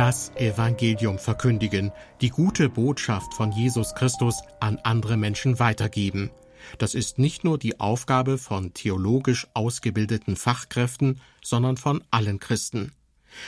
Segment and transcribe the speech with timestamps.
[0.00, 1.92] das Evangelium verkündigen,
[2.22, 6.30] die gute Botschaft von Jesus Christus an andere Menschen weitergeben.
[6.78, 12.92] Das ist nicht nur die Aufgabe von theologisch ausgebildeten Fachkräften, sondern von allen Christen.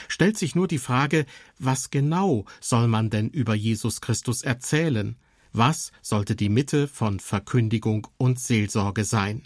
[0.07, 1.25] Stellt sich nur die Frage,
[1.59, 5.15] was genau soll man denn über Jesus Christus erzählen?
[5.51, 9.43] Was sollte die Mitte von Verkündigung und Seelsorge sein?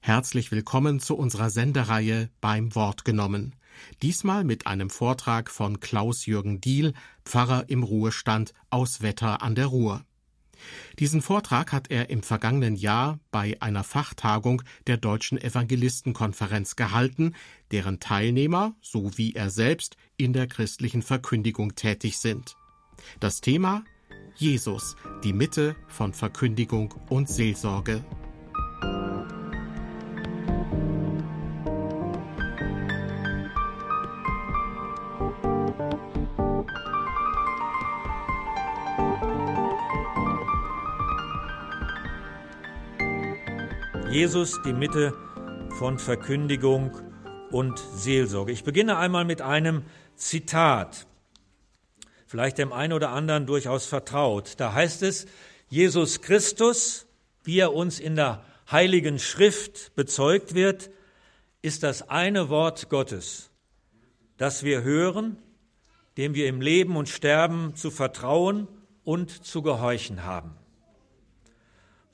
[0.00, 3.54] Herzlich willkommen zu unserer Sendereihe beim Wort genommen.
[4.02, 6.92] Diesmal mit einem Vortrag von Klaus-Jürgen Diehl,
[7.24, 10.04] Pfarrer im Ruhestand aus Wetter an der Ruhr.
[10.98, 17.34] Diesen Vortrag hat er im vergangenen Jahr bei einer Fachtagung der Deutschen Evangelistenkonferenz gehalten,
[17.70, 22.56] deren Teilnehmer, so wie er selbst, in der christlichen Verkündigung tätig sind.
[23.20, 23.84] Das Thema
[24.36, 28.04] Jesus, die Mitte von Verkündigung und Seelsorge.
[44.14, 45.12] Jesus die Mitte
[45.76, 46.92] von Verkündigung
[47.50, 48.52] und Seelsorge.
[48.52, 49.82] Ich beginne einmal mit einem
[50.14, 51.08] Zitat,
[52.24, 54.54] vielleicht dem einen oder anderen durchaus vertraut.
[54.58, 55.26] Da heißt es,
[55.68, 57.08] Jesus Christus,
[57.42, 60.90] wie er uns in der heiligen Schrift bezeugt wird,
[61.60, 63.50] ist das eine Wort Gottes,
[64.36, 65.38] das wir hören,
[66.18, 68.68] dem wir im Leben und Sterben zu vertrauen
[69.02, 70.54] und zu gehorchen haben.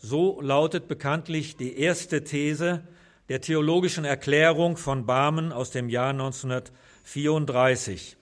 [0.02, 2.82] So lautet bekanntlich die erste These
[3.28, 8.16] der theologischen Erklärung von Barmen aus dem Jahr 1934.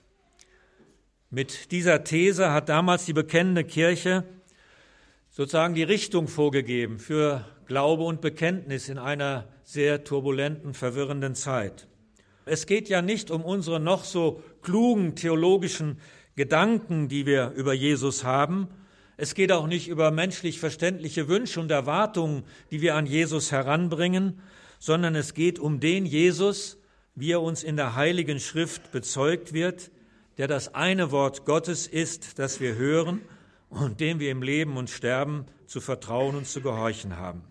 [1.29, 4.25] Mit dieser These hat damals die bekennende Kirche
[5.29, 11.87] sozusagen die Richtung vorgegeben für Glaube und Bekenntnis in einer sehr turbulenten, verwirrenden Zeit.
[12.43, 16.01] Es geht ja nicht um unsere noch so klugen theologischen
[16.35, 18.67] Gedanken, die wir über Jesus haben,
[19.19, 24.41] es geht auch nicht über menschlich verständliche Wünsche und Erwartungen, die wir an Jesus heranbringen,
[24.79, 26.77] sondern es geht um den Jesus,
[27.15, 29.91] wie er uns in der Heiligen Schrift bezeugt wird,
[30.37, 33.19] der das eine Wort Gottes ist, das wir hören
[33.69, 37.43] und dem wir im Leben und Sterben zu vertrauen und zu gehorchen haben.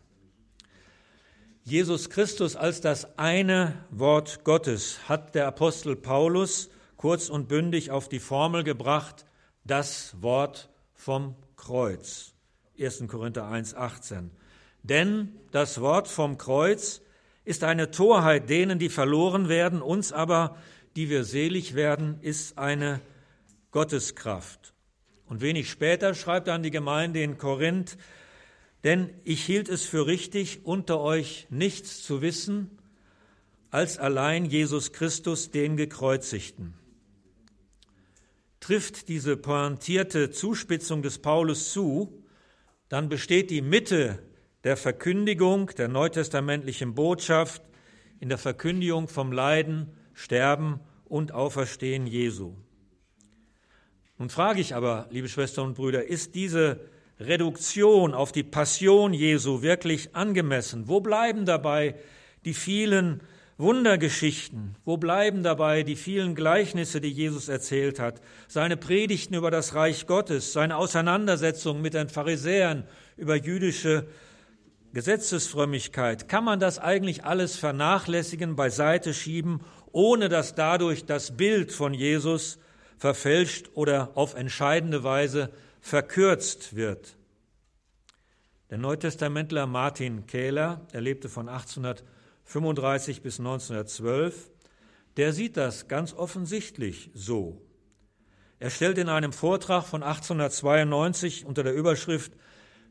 [1.64, 8.08] Jesus Christus als das eine Wort Gottes hat der Apostel Paulus kurz und bündig auf
[8.08, 9.26] die Formel gebracht,
[9.64, 12.32] das Wort vom Kreuz.
[12.78, 13.06] 1.
[13.08, 14.30] Korinther 1, 18.
[14.82, 17.02] Denn das Wort vom Kreuz
[17.44, 20.56] ist eine Torheit denen, die verloren werden, uns aber,
[20.96, 23.00] die wir selig werden, ist eine
[23.72, 24.72] Gotteskraft.
[25.26, 27.98] Und wenig später schreibt dann die Gemeinde in Korinth,
[28.84, 32.78] denn ich hielt es für richtig, unter euch nichts zu wissen,
[33.70, 36.74] als allein Jesus Christus, den Gekreuzigten
[38.60, 42.22] trifft diese pointierte Zuspitzung des Paulus zu,
[42.88, 44.18] dann besteht die Mitte
[44.64, 47.62] der Verkündigung der neutestamentlichen Botschaft
[48.20, 52.54] in der Verkündigung vom Leiden, Sterben und Auferstehen Jesu.
[54.18, 56.80] Nun frage ich aber, liebe Schwestern und Brüder, ist diese
[57.20, 60.88] Reduktion auf die Passion Jesu wirklich angemessen?
[60.88, 61.94] Wo bleiben dabei
[62.44, 63.20] die vielen
[63.58, 69.74] Wundergeschichten, wo bleiben dabei die vielen Gleichnisse, die Jesus erzählt hat, seine Predigten über das
[69.74, 72.84] Reich Gottes, seine Auseinandersetzungen mit den Pharisäern
[73.16, 74.06] über jüdische
[74.92, 76.28] Gesetzesfrömmigkeit?
[76.28, 82.60] Kann man das eigentlich alles vernachlässigen, beiseite schieben, ohne dass dadurch das Bild von Jesus
[82.96, 87.16] verfälscht oder auf entscheidende Weise verkürzt wird?
[88.70, 92.04] Der Neutestamentler Martin Kähler, er lebte von 1800
[92.48, 94.50] 35 bis 1912,
[95.18, 97.60] der sieht das ganz offensichtlich so.
[98.58, 102.32] Er stellt in einem Vortrag von 1892 unter der Überschrift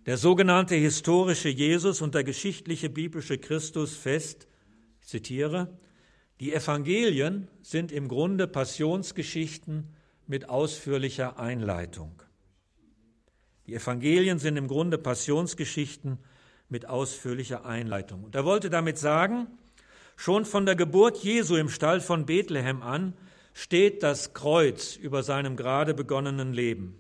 [0.06, 4.48] Der sogenannte historische Jesus und der geschichtliche biblische Christus fest,
[5.02, 5.78] ich zitiere,
[6.40, 9.96] die Evangelien sind im Grunde Passionsgeschichten
[10.28, 12.22] mit ausführlicher Einleitung.
[13.66, 16.20] Die Evangelien sind im Grunde Passionsgeschichten
[16.70, 18.24] mit ausführlicher Einleitung.
[18.24, 19.48] Und er wollte damit sagen,
[20.16, 23.14] schon von der Geburt Jesu im Stall von Bethlehem an
[23.54, 26.96] steht das Kreuz über seinem gerade begonnenen Leben.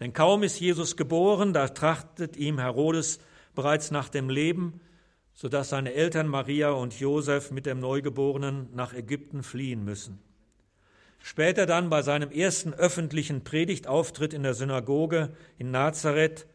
[0.00, 3.18] Denn kaum ist Jesus geboren, da trachtet ihm Herodes
[3.54, 4.80] bereits nach dem Leben,
[5.32, 10.20] so dass seine Eltern Maria und Josef mit dem Neugeborenen nach Ägypten fliehen müssen.
[11.18, 16.46] Später dann bei seinem ersten öffentlichen Predigtauftritt in der Synagoge in Nazareth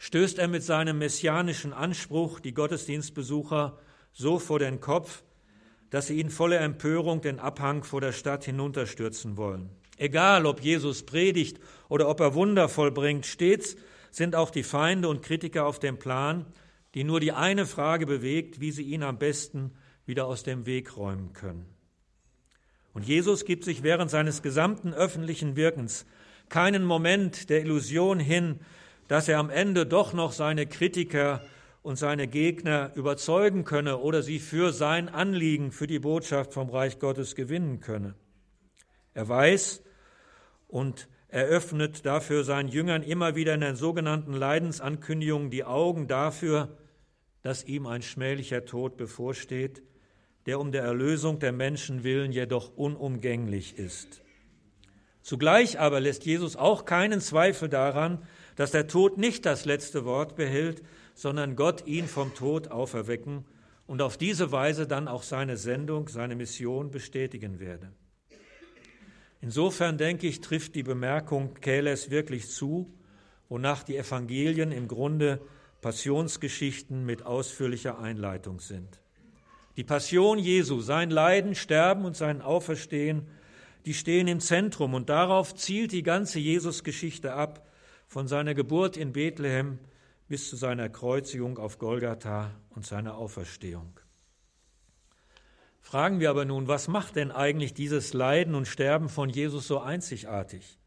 [0.00, 3.78] stößt er mit seinem messianischen Anspruch die Gottesdienstbesucher
[4.12, 5.22] so vor den Kopf,
[5.90, 9.68] dass sie ihn voller Empörung den Abhang vor der Stadt hinunterstürzen wollen.
[9.98, 11.60] Egal, ob Jesus predigt
[11.90, 13.76] oder ob er Wunder vollbringt, stets
[14.10, 16.46] sind auch die Feinde und Kritiker auf dem Plan,
[16.94, 19.72] die nur die eine Frage bewegt, wie sie ihn am besten
[20.06, 21.66] wieder aus dem Weg räumen können.
[22.94, 26.06] Und Jesus gibt sich während seines gesamten öffentlichen Wirkens
[26.48, 28.60] keinen Moment der Illusion hin,
[29.10, 31.42] dass er am Ende doch noch seine Kritiker
[31.82, 37.00] und seine Gegner überzeugen könne oder sie für sein Anliegen, für die Botschaft vom Reich
[37.00, 38.14] Gottes gewinnen könne.
[39.12, 39.82] Er weiß
[40.68, 46.78] und eröffnet dafür seinen Jüngern immer wieder in den sogenannten Leidensankündigungen die Augen dafür,
[47.42, 49.82] dass ihm ein schmählicher Tod bevorsteht,
[50.46, 54.22] der um der Erlösung der Menschen willen jedoch unumgänglich ist.
[55.20, 58.24] Zugleich aber lässt Jesus auch keinen Zweifel daran,
[58.56, 60.82] dass der Tod nicht das letzte Wort behält,
[61.14, 63.44] sondern Gott ihn vom Tod auferwecken
[63.86, 67.92] und auf diese Weise dann auch seine Sendung, seine Mission bestätigen werde.
[69.40, 72.92] Insofern denke ich, trifft die Bemerkung Käles wirklich zu,
[73.48, 75.40] wonach die Evangelien im Grunde
[75.80, 79.00] Passionsgeschichten mit ausführlicher Einleitung sind.
[79.76, 83.28] Die Passion Jesu, sein Leiden, Sterben und sein Auferstehen,
[83.86, 87.66] die stehen im Zentrum und darauf zielt die ganze Jesusgeschichte ab,
[88.10, 89.78] von seiner Geburt in Bethlehem
[90.26, 94.00] bis zu seiner Kreuzigung auf Golgatha und seiner Auferstehung.
[95.80, 99.78] Fragen wir aber nun, was macht denn eigentlich dieses Leiden und Sterben von Jesus so
[99.78, 100.80] einzigartig?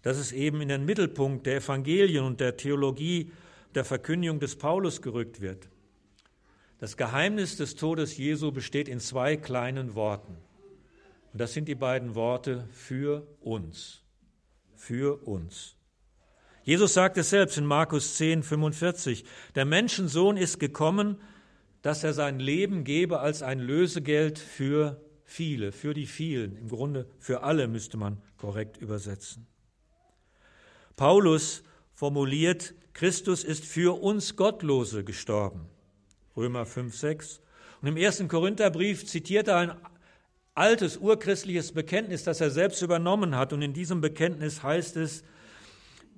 [0.00, 3.30] Dass es eben in den Mittelpunkt der Evangelien und der Theologie,
[3.74, 5.68] der Verkündigung des Paulus gerückt wird.
[6.78, 10.38] Das Geheimnis des Todes Jesu besteht in zwei kleinen Worten.
[11.30, 14.02] Und das sind die beiden Worte für uns.
[14.74, 15.77] Für uns.
[16.68, 19.24] Jesus sagt es selbst in Markus 10, 45.
[19.54, 21.16] Der Menschensohn ist gekommen,
[21.80, 27.08] dass er sein Leben gebe als ein Lösegeld für viele, für die vielen, im Grunde
[27.20, 29.46] für alle müsste man korrekt übersetzen.
[30.94, 31.62] Paulus
[31.94, 35.70] formuliert, Christus ist für uns Gottlose gestorben.
[36.36, 37.40] Römer 5, 6.
[37.80, 39.72] Und im ersten Korintherbrief zitiert er ein
[40.54, 43.54] altes urchristliches Bekenntnis, das er selbst übernommen hat.
[43.54, 45.24] Und in diesem Bekenntnis heißt es,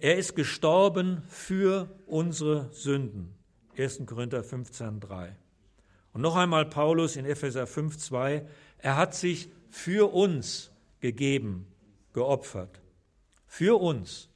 [0.01, 3.35] er ist gestorben für unsere Sünden.
[3.77, 4.03] 1.
[4.07, 5.37] Korinther 15, 3.
[6.13, 8.43] Und noch einmal Paulus in Epheser 5,2,
[8.79, 10.71] er hat sich für uns
[11.01, 11.67] gegeben,
[12.13, 12.81] geopfert.
[13.47, 14.29] Für uns.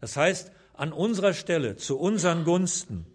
[0.00, 3.06] Das heißt, an unserer Stelle, zu unseren Gunsten.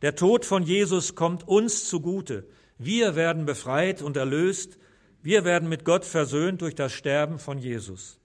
[0.00, 2.48] Der Tod von Jesus kommt uns zugute.
[2.78, 4.78] Wir werden befreit und erlöst.
[5.22, 8.18] Wir werden mit Gott versöhnt durch das Sterben von Jesus.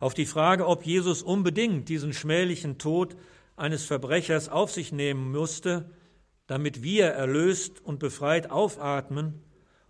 [0.00, 3.16] Auf die Frage, ob Jesus unbedingt diesen schmählichen Tod
[3.56, 5.90] eines Verbrechers auf sich nehmen musste,
[6.46, 9.42] damit wir erlöst und befreit aufatmen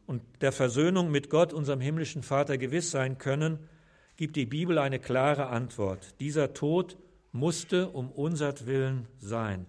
[0.07, 3.61] und der Versöhnung mit Gott, unserem himmlischen Vater, gewiss sein können,
[4.17, 6.21] gibt die Bibel eine klare Antwort.
[6.21, 6.99] Dieser Tod
[7.31, 9.67] musste um unsertwillen sein.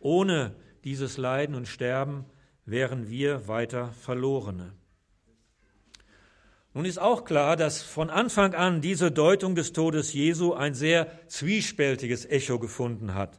[0.00, 2.24] Ohne dieses Leiden und Sterben
[2.64, 4.72] wären wir weiter Verlorene.
[6.74, 11.08] Nun ist auch klar, dass von Anfang an diese Deutung des Todes Jesu ein sehr
[11.26, 13.38] zwiespältiges Echo gefunden hat.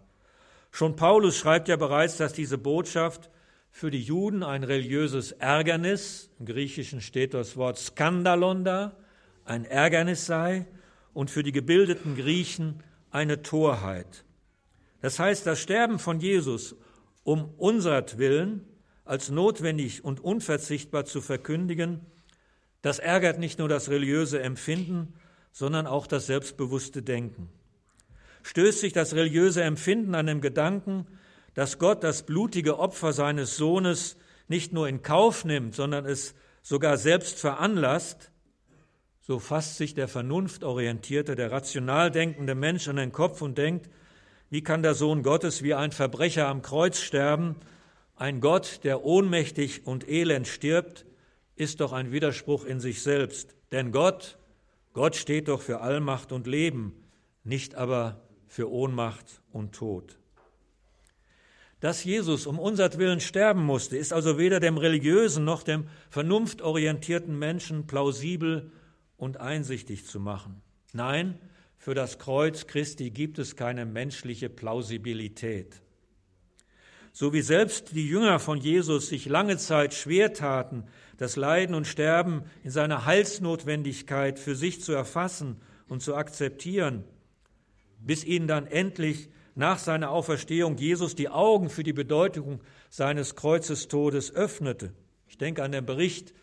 [0.72, 3.32] Schon Paulus schreibt ja bereits, dass diese Botschaft
[3.72, 8.68] für die Juden ein religiöses Ärgernis, im Griechischen steht das Wort Skandalon
[9.46, 10.66] ein Ärgernis sei
[11.14, 14.26] und für die gebildeten Griechen eine Torheit.
[15.02, 16.76] Das heißt, das Sterben von Jesus
[17.24, 18.68] um unsertwillen
[19.06, 22.02] als notwendig und unverzichtbar zu verkündigen,
[22.84, 25.16] das ärgert nicht nur das religiöse Empfinden,
[25.52, 27.50] sondern auch das selbstbewusste Denken
[28.44, 31.08] stößt sich das religiöse Empfinden an dem Gedanken,
[31.54, 36.98] dass Gott das blutige Opfer seines Sohnes nicht nur in Kauf nimmt, sondern es sogar
[36.98, 38.32] selbst veranlasst,
[39.22, 43.90] so fasst sich der vernunftorientierte, der rational denkende Mensch an den Kopf und denkt,
[44.50, 47.56] wie kann der Sohn Gottes wie ein Verbrecher am Kreuz sterben?
[48.16, 51.06] Ein Gott, der ohnmächtig und elend stirbt,
[51.56, 53.56] ist doch ein Widerspruch in sich selbst.
[53.72, 54.38] Denn Gott,
[54.94, 56.94] Gott steht doch für Allmacht und Leben,
[57.44, 60.18] nicht aber für Ohnmacht und Tod.
[61.80, 67.88] Dass Jesus um unsertwillen sterben musste, ist also weder dem religiösen noch dem vernunftorientierten Menschen
[67.88, 68.72] plausibel
[69.18, 70.62] und einsichtig zu machen.
[70.94, 71.40] Nein,
[71.78, 75.82] für das Kreuz Christi gibt es keine menschliche Plausibilität.
[77.16, 80.86] so wie selbst die Jünger von Jesus sich lange Zeit schwer taten,
[81.24, 85.56] das Leiden und Sterben in seiner Heilsnotwendigkeit für sich zu erfassen
[85.88, 87.06] und zu akzeptieren,
[88.00, 94.36] bis ihnen dann endlich nach seiner Auferstehung Jesus die Augen für die Bedeutung seines Kreuzestodes
[94.36, 94.92] öffnete.
[95.26, 96.34] Ich denke an den Bericht,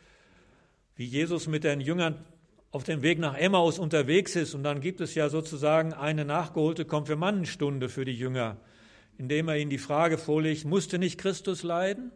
[0.96, 2.24] wie Jesus mit den Jüngern
[2.70, 6.86] auf dem Weg nach Emmaus unterwegs ist und dann gibt es ja sozusagen eine nachgeholte
[6.86, 8.56] Konfirmandenstunde für die Jünger,
[9.18, 12.12] indem er ihnen die Frage vorlegt, musste nicht Christus leiden?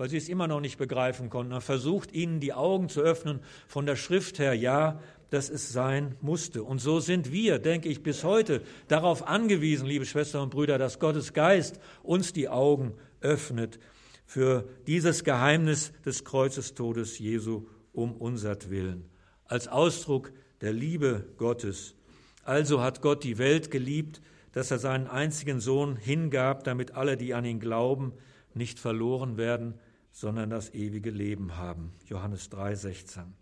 [0.00, 1.52] Weil sie es immer noch nicht begreifen konnten.
[1.52, 6.14] Er versucht ihnen die Augen zu öffnen von der Schrift her, ja, dass es sein
[6.22, 6.62] musste.
[6.62, 11.00] Und so sind wir, denke ich, bis heute darauf angewiesen, liebe Schwestern und Brüder, dass
[11.00, 13.78] Gottes Geist uns die Augen öffnet
[14.24, 19.04] für dieses Geheimnis des Kreuzestodes Jesu um unsertwillen,
[19.44, 21.94] als Ausdruck der Liebe Gottes.
[22.42, 27.34] Also hat Gott die Welt geliebt, dass er seinen einzigen Sohn hingab, damit alle, die
[27.34, 28.14] an ihn glauben,
[28.54, 29.74] nicht verloren werden,
[30.12, 31.92] sondern das ewige Leben haben.
[32.06, 33.34] Johannes 3, 16.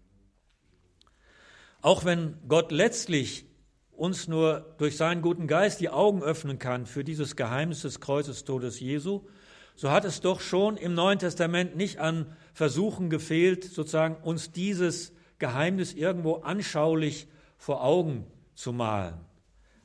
[1.81, 3.47] Auch wenn Gott letztlich
[3.93, 8.81] uns nur durch seinen guten Geist die Augen öffnen kann für dieses Geheimnis des Kreuzestodes
[8.81, 9.27] Jesu,
[9.75, 15.13] so hat es doch schon im Neuen Testament nicht an Versuchen gefehlt, sozusagen uns dieses
[15.39, 19.15] Geheimnis irgendwo anschaulich vor Augen zu malen,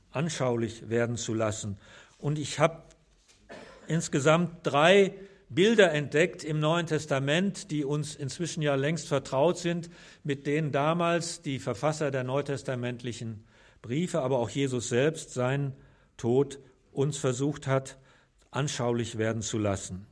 [0.10, 1.78] anschaulich werden zu lassen.
[2.18, 2.82] Und ich habe
[3.88, 5.14] insgesamt drei
[5.56, 9.90] Bilder entdeckt im Neuen Testament, die uns inzwischen ja längst vertraut sind,
[10.24, 13.44] mit denen damals die Verfasser der neutestamentlichen
[13.82, 15.74] Briefe, aber auch Jesus selbst seinen
[16.18, 16.60] Tod
[16.92, 17.98] uns versucht hat,
[18.52, 20.08] anschaulich werden zu lassen.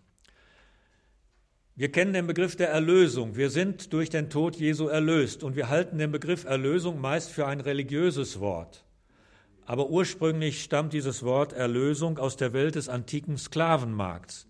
[1.76, 3.36] Wir kennen den Begriff der Erlösung.
[3.36, 7.48] Wir sind durch den Tod Jesu erlöst und wir halten den Begriff Erlösung meist für
[7.48, 8.86] ein religiöses Wort.
[9.66, 14.48] Aber ursprünglich stammt dieses Wort Erlösung aus der Welt des antiken Sklavenmarkts.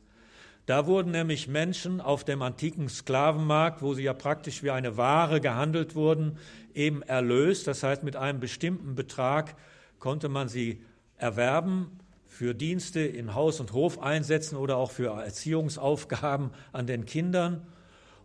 [0.71, 5.41] Da wurden nämlich Menschen auf dem antiken Sklavenmarkt, wo sie ja praktisch wie eine Ware
[5.41, 6.37] gehandelt wurden,
[6.73, 7.67] eben erlöst.
[7.67, 9.57] Das heißt, mit einem bestimmten Betrag
[9.99, 10.81] konnte man sie
[11.17, 17.67] erwerben, für Dienste in Haus und Hof einsetzen oder auch für Erziehungsaufgaben an den Kindern.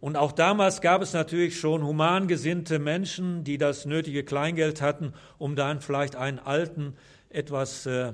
[0.00, 5.14] Und auch damals gab es natürlich schon human gesinnte Menschen, die das nötige Kleingeld hatten,
[5.38, 6.94] um dann vielleicht einen alten,
[7.28, 8.12] etwas äh,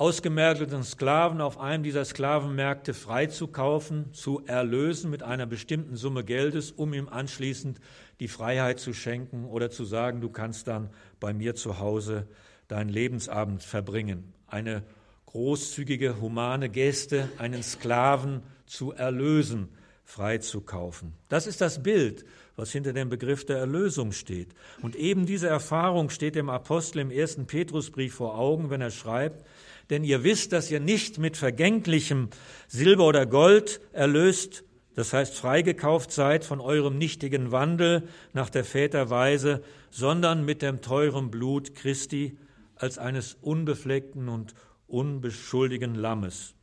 [0.00, 6.94] ausgemergelten Sklaven auf einem dieser Sklavenmärkte freizukaufen, zu erlösen mit einer bestimmten Summe Geldes, um
[6.94, 7.78] ihm anschließend
[8.18, 10.88] die Freiheit zu schenken oder zu sagen, du kannst dann
[11.20, 12.26] bei mir zu Hause
[12.66, 14.32] deinen Lebensabend verbringen.
[14.46, 14.84] Eine
[15.26, 19.68] großzügige, humane Geste, einen Sklaven zu erlösen,
[20.04, 21.12] freizukaufen.
[21.28, 22.24] Das ist das Bild,
[22.56, 24.54] was hinter dem Begriff der Erlösung steht.
[24.80, 29.44] Und eben diese Erfahrung steht dem Apostel im ersten Petrusbrief vor Augen, wenn er schreibt,
[29.90, 32.30] denn ihr wisst, dass ihr nicht mit vergänglichem
[32.68, 39.62] Silber oder Gold erlöst, das heißt freigekauft seid von eurem nichtigen Wandel nach der Väterweise,
[39.90, 42.38] sondern mit dem teuren Blut Christi
[42.76, 44.54] als eines unbefleckten und
[44.86, 46.54] unbeschuldigen Lammes.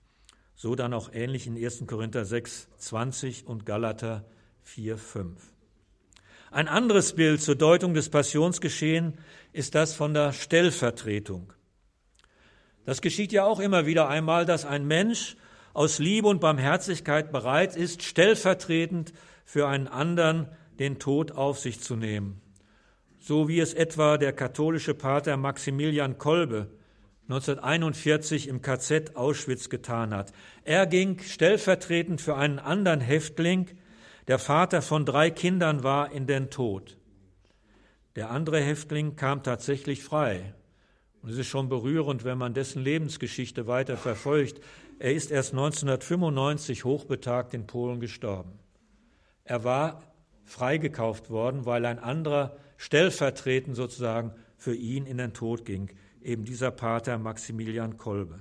[0.56, 1.86] So dann auch ähnlich in 1.
[1.86, 4.26] Korinther 6, 20 und Galater
[4.64, 5.40] 4, 5.
[6.50, 9.18] Ein anderes Bild zur Deutung des Passionsgeschehen
[9.54, 11.54] ist das von der Stellvertretung.
[12.88, 15.36] Das geschieht ja auch immer wieder einmal, dass ein Mensch
[15.74, 19.12] aus Liebe und Barmherzigkeit bereit ist, stellvertretend
[19.44, 20.48] für einen anderen
[20.80, 22.42] den Tod auf sich zu nehmen.
[23.20, 26.70] So wie es etwa der katholische Pater Maximilian Kolbe
[27.24, 30.32] 1941 im KZ Auschwitz getan hat.
[30.64, 33.68] Er ging stellvertretend für einen anderen Häftling,
[34.30, 36.96] der Vater von drei Kindern war, in den Tod.
[38.16, 40.54] Der andere Häftling kam tatsächlich frei.
[41.22, 44.62] Und es ist schon berührend, wenn man dessen Lebensgeschichte weiter verfolgt.
[45.00, 48.60] Er ist erst 1995 hochbetagt in Polen gestorben.
[49.44, 50.04] Er war
[50.46, 55.90] freigekauft worden, weil ein anderer stellvertretend sozusagen für ihn in den Tod ging,
[56.22, 58.40] eben dieser Pater Maximilian Kolbe.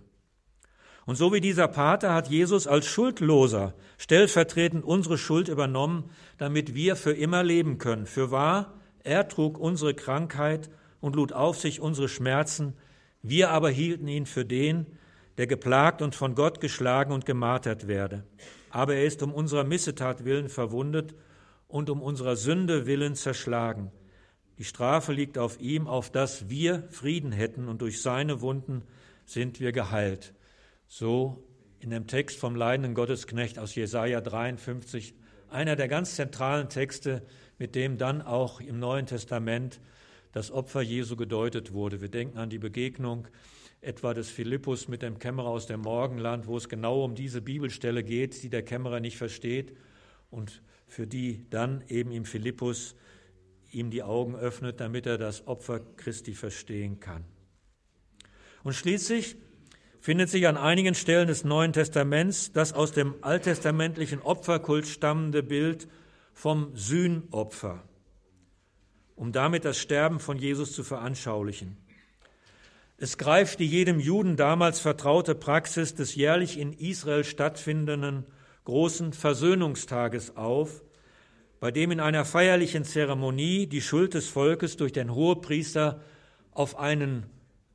[1.07, 6.97] Und so wie dieser Pater hat Jesus als Schuldloser stellvertretend unsere Schuld übernommen, damit wir
[6.97, 8.07] für immer leben können.
[8.07, 10.69] Für wahr, er trug unsere Krankheit
[11.07, 12.75] und lud auf sich unsere Schmerzen,
[13.23, 14.87] wir aber hielten ihn für den,
[15.39, 18.25] der geplagt und von Gott geschlagen und gemartert werde.
[18.71, 21.15] Aber er ist um unserer Missetat willen verwundet
[21.69, 23.93] und um unserer Sünde willen zerschlagen.
[24.59, 28.83] Die Strafe liegt auf ihm, auf dass wir Frieden hätten, und durch seine Wunden
[29.27, 30.35] sind wir geheilt.
[30.89, 31.45] So
[31.79, 35.15] in dem Text vom leidenden Gottesknecht aus Jesaja 53,
[35.51, 37.23] einer der ganz zentralen Texte,
[37.59, 39.81] mit dem dann auch im Neuen Testament
[40.37, 42.03] das Opfer Jesu gedeutet wurde.
[42.03, 43.27] Wir denken an die Begegnung
[43.81, 48.05] etwa des Philippus mit dem Kämmerer aus dem Morgenland, wo es genau um diese Bibelstelle
[48.05, 49.75] geht, die der Kämmerer nicht versteht
[50.29, 52.97] und für die dann eben im Philippus
[53.71, 57.25] ihm die Augen öffnet, damit er das Opfer Christi verstehen kann.
[58.63, 59.37] Und schließlich
[60.01, 65.89] findet sich an einigen Stellen des Neuen Testaments das aus dem alttestamentlichen Opferkult stammende Bild
[66.35, 67.89] vom Sühnopfer,
[69.17, 71.77] um damit das Sterben von Jesus zu veranschaulichen.
[72.99, 78.25] Es greift die jedem Juden damals vertraute Praxis des jährlich in Israel stattfindenden
[78.65, 80.83] großen Versöhnungstages auf,
[81.61, 86.03] bei dem in einer feierlichen Zeremonie die Schuld des Volkes durch den Hohepriester
[86.53, 87.27] auf einen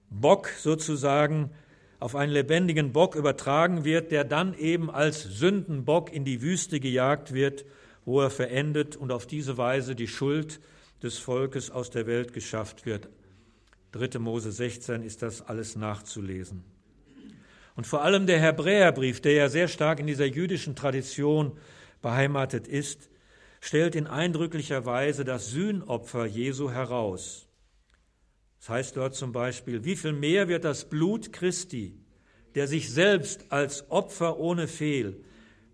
[0.10, 1.52] Bock sozusagen,
[2.00, 7.34] auf einen lebendigen Bock übertragen wird, der dann eben als Sündenbock in die Wüste gejagt
[7.34, 7.66] wird,
[8.06, 10.60] wo er verendet und auf diese Weise die Schuld
[11.04, 13.10] des Volkes aus der Welt geschafft wird.
[13.94, 14.20] 3.
[14.20, 16.64] Mose 16 ist das alles nachzulesen.
[17.76, 21.58] Und vor allem der Hebräerbrief, der ja sehr stark in dieser jüdischen Tradition
[22.02, 23.10] beheimatet ist,
[23.60, 27.48] stellt in eindrücklicher Weise das Sühnopfer Jesu heraus.
[28.60, 31.96] Das heißt dort zum Beispiel, wie viel mehr wird das Blut Christi,
[32.56, 35.24] der sich selbst als Opfer ohne Fehl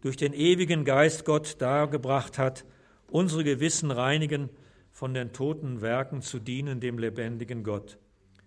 [0.02, 2.66] durch den ewigen Geist Gott dargebracht hat,
[3.10, 4.50] unsere Gewissen reinigen,
[4.98, 8.00] von den toten Werken zu dienen dem lebendigen Gott.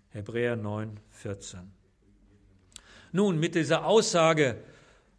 [0.09, 1.71] Hebräer 9, 14.
[3.13, 4.57] Nun, mit dieser Aussage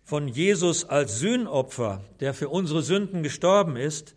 [0.03, 4.15] von Jesus als Sühnopfer, der für unsere Sünden gestorben ist,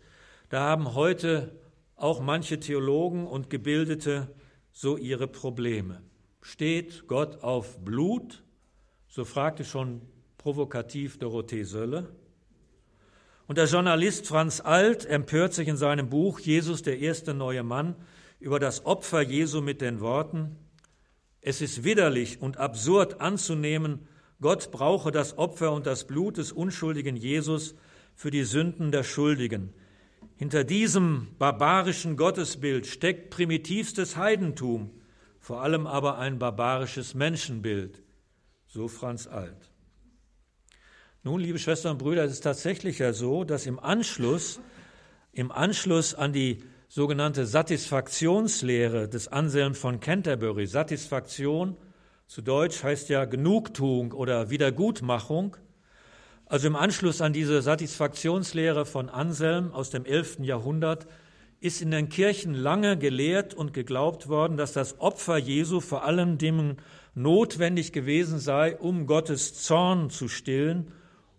[0.50, 1.58] da haben heute
[1.94, 4.28] auch manche Theologen und Gebildete
[4.70, 6.02] so ihre Probleme.
[6.42, 8.44] Steht Gott auf Blut?
[9.08, 10.02] So fragte schon
[10.36, 12.14] provokativ Dorothee Sölle.
[13.46, 17.94] Und der Journalist Franz Alt empört sich in seinem Buch Jesus, der erste neue Mann,
[18.40, 20.56] über das Opfer Jesu mit den Worten,
[21.48, 24.08] es ist widerlich und absurd anzunehmen,
[24.40, 27.76] Gott brauche das Opfer und das Blut des unschuldigen Jesus
[28.16, 29.72] für die Sünden der Schuldigen.
[30.34, 34.90] Hinter diesem barbarischen Gottesbild steckt primitivstes Heidentum,
[35.38, 38.02] vor allem aber ein barbarisches Menschenbild,
[38.66, 39.70] so Franz Alt.
[41.26, 44.60] Nun, liebe Schwestern und Brüder, es ist tatsächlich ja so, dass im Anschluss,
[45.32, 50.68] im Anschluss an die sogenannte Satisfaktionslehre des Anselm von Canterbury.
[50.68, 51.76] Satisfaktion
[52.28, 55.56] zu Deutsch heißt ja Genugtuung oder Wiedergutmachung.
[56.44, 60.42] Also im Anschluss an diese Satisfaktionslehre von Anselm aus dem 11.
[60.42, 61.08] Jahrhundert
[61.58, 66.38] ist in den Kirchen lange gelehrt und geglaubt worden, dass das Opfer Jesu vor allem
[66.38, 66.76] dem
[67.16, 70.92] notwendig gewesen sei, um Gottes Zorn zu stillen,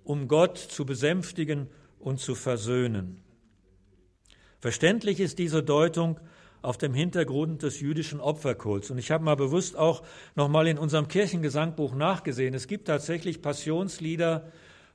[0.08, 1.67] um Gott zu besänftigen
[2.00, 3.22] und zu versöhnen.
[4.60, 6.20] Verständlich ist diese Deutung
[6.62, 8.89] auf dem Hintergrund des jüdischen Opferkults.
[8.89, 10.04] Und ich habe mal bewusst auch
[10.36, 12.54] nochmal in unserem Kirchengesangbuch nachgesehen.
[12.54, 14.50] Es gibt tatsächlich Passionslieder,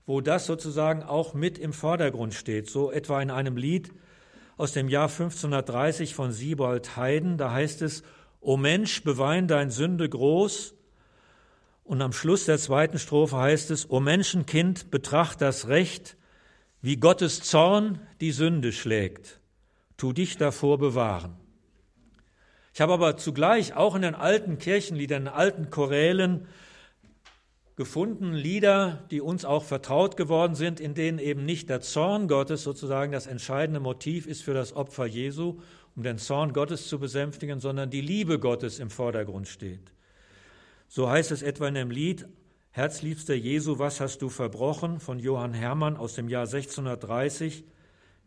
[0.07, 2.71] wo das sozusagen auch mit im Vordergrund steht.
[2.71, 3.93] So etwa in einem Lied
[4.57, 7.37] aus dem Jahr 1530 von Siebold Haydn.
[7.37, 8.03] Da heißt es,
[8.41, 10.75] O Mensch, bewein dein Sünde groß.
[11.85, 16.17] Und am Schluss der zweiten Strophe heißt es, O Menschenkind, betracht das Recht,
[16.81, 19.41] wie Gottes Zorn die Sünde schlägt
[20.03, 21.37] tu dich davor bewahren.
[22.75, 26.49] Ich habe aber zugleich auch in den alten Kirchenliedern, in den alten Chorälen
[27.77, 32.65] gefunden, Lieder, die uns auch vertraut geworden sind, in denen eben nicht der Zorn Gottes
[32.65, 35.61] sozusagen das entscheidende Motiv ist für das Opfer Jesu,
[35.95, 39.93] um den Zorn Gottes zu besänftigen, sondern die Liebe Gottes im Vordergrund steht.
[40.95, 42.29] So heißt es etwa in dem Lied
[42.71, 47.65] Herzliebster Jesu, was hast du verbrochen von Johann Hermann aus dem Jahr 1630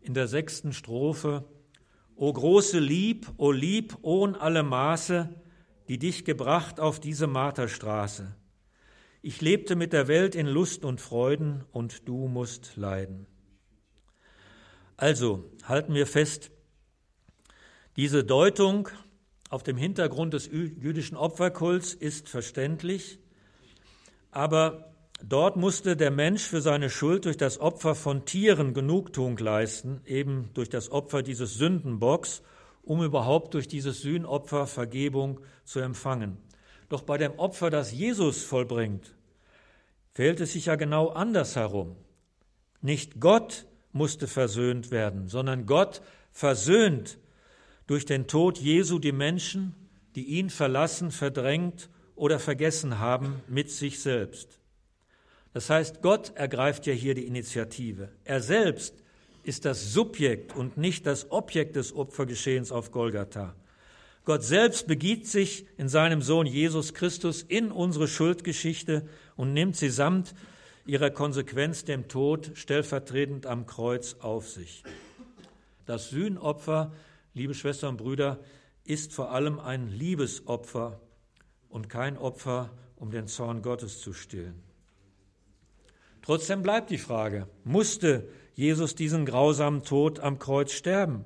[0.02, 1.46] in der sechsten Strophe
[2.16, 5.30] O große Lieb, o Lieb ohn alle Maße,
[5.90, 8.36] die dich gebracht auf diese Marterstraße.
[9.22, 13.28] Ich lebte mit der Welt in Lust und Freuden, und du musst leiden.
[14.98, 16.50] Also halten wir fest,
[17.96, 18.90] diese Deutung
[19.50, 23.20] auf dem Hintergrund des jüdischen Opferkults ist verständlich,
[24.32, 24.92] aber
[25.24, 30.50] Dort musste der Mensch für seine Schuld durch das Opfer von Tieren Genugtuung leisten, eben
[30.54, 32.44] durch das Opfer dieses Sündenbocks,
[32.84, 36.38] um überhaupt durch dieses Sühnopfer Vergebung zu empfangen.
[36.90, 39.16] Doch bei dem Opfer, das Jesus vollbringt,
[40.12, 41.96] fehlt es sich ja genau andersherum.
[42.82, 47.18] Nicht Gott musste versöhnt werden, sondern Gott versöhnt
[47.88, 49.76] durch den Tod Jesu die Menschen,
[50.16, 54.60] die ihn verlassen, verdrängt oder vergessen haben, mit sich selbst.
[55.54, 58.10] Das heißt, Gott ergreift ja hier die Initiative.
[58.24, 58.94] Er selbst
[59.44, 63.56] ist das Subjekt und nicht das Objekt des Opfergeschehens auf Golgatha.
[64.26, 69.90] Gott selbst begibt sich in seinem Sohn Jesus Christus in unsere Schuldgeschichte und nimmt sie
[69.90, 70.34] samt
[70.88, 74.84] ihrer Konsequenz dem Tod stellvertretend am Kreuz auf sich.
[75.86, 76.92] Das Sühnopfer,
[77.36, 78.40] liebe Schwestern und Brüder,
[78.86, 81.00] ist vor allem ein Liebesopfer
[81.70, 84.64] und kein Opfer, um den Zorn Gottes zu stillen.
[86.22, 91.26] Trotzdem bleibt die Frage, musste Jesus diesen grausamen Tod am Kreuz sterben,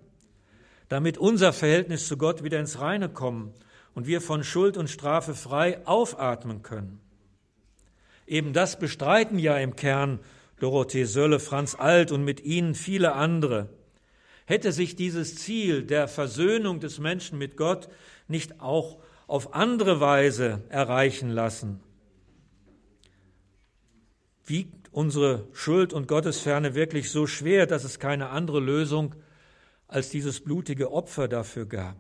[0.90, 3.54] damit unser Verhältnis zu Gott wieder ins Reine kommen
[3.94, 7.00] und wir von Schuld und Strafe frei aufatmen können?
[8.26, 10.20] Eben das bestreiten ja im Kern
[10.60, 13.70] Dorothee Sölle, Franz Alt und mit ihnen viele andere.
[14.50, 17.88] Hätte sich dieses Ziel der Versöhnung des Menschen mit Gott
[18.28, 21.80] nicht auch auf andere Weise erreichen lassen?
[24.48, 29.14] Wiegt unsere Schuld und Gottesferne wirklich so schwer, dass es keine andere Lösung
[29.88, 31.98] als dieses blutige Opfer dafür gab?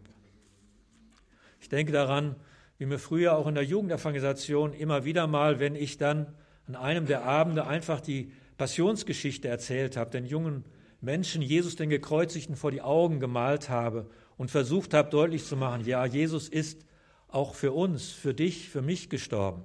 [1.62, 2.36] Ich denke daran,
[2.80, 6.34] wie mir früher auch in der Jugendevangelisation immer wieder mal, wenn ich dann
[6.66, 10.66] an einem der Abende einfach die Passionsgeschichte erzählt habe, den jungen
[11.02, 15.86] Menschen Jesus den Gekreuzigten vor die Augen gemalt habe und versucht habe deutlich zu machen,
[15.86, 16.86] ja, Jesus ist
[17.30, 19.64] auch für uns, für dich, für mich gestorben.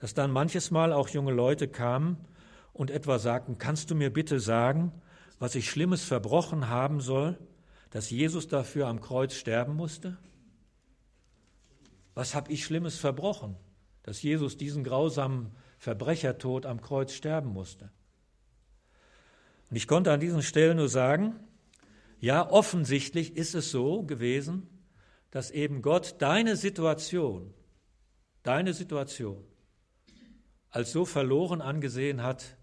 [0.00, 2.16] Dass dann manches Mal auch junge Leute kamen
[2.72, 4.92] und etwa sagten, kannst du mir bitte sagen,
[5.38, 7.38] was ich Schlimmes verbrochen haben soll,
[7.90, 10.16] dass Jesus dafür am Kreuz sterben musste?
[12.14, 13.56] Was habe ich Schlimmes verbrochen,
[14.02, 17.90] dass Jesus diesen grausamen Verbrechertod am Kreuz sterben musste?
[19.74, 21.34] Und ich konnte an diesen Stellen nur sagen,
[22.20, 24.68] ja, offensichtlich ist es so gewesen,
[25.32, 27.52] dass eben Gott deine Situation,
[28.44, 29.42] deine Situation
[30.70, 32.56] als so verloren angesehen hat,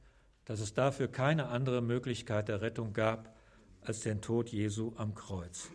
[0.46, 3.36] dass es dafür keine andere Möglichkeit der Rettung gab
[3.82, 5.68] als den Tod Jesu am Kreuz.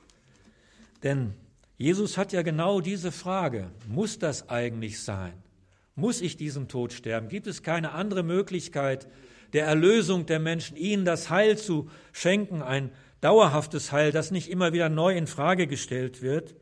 [1.03, 1.35] Denn
[1.77, 5.35] Jesus hat ja genau diese Frage, muss das eigentlich sein?
[5.97, 7.29] Muss ich diesen Tod sterben?
[7.29, 9.07] Gibt es keine andere Möglichkeit,
[9.53, 14.73] der Erlösung der Menschen, ihnen das Heil zu schenken, ein dauerhaftes Heil, das nicht immer
[14.73, 16.55] wieder neu in Frage gestellt wird.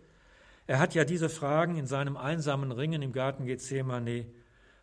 [0.67, 4.27] Er hat ja diese Fragen in seinem einsamen Ringen im Garten Gethsemane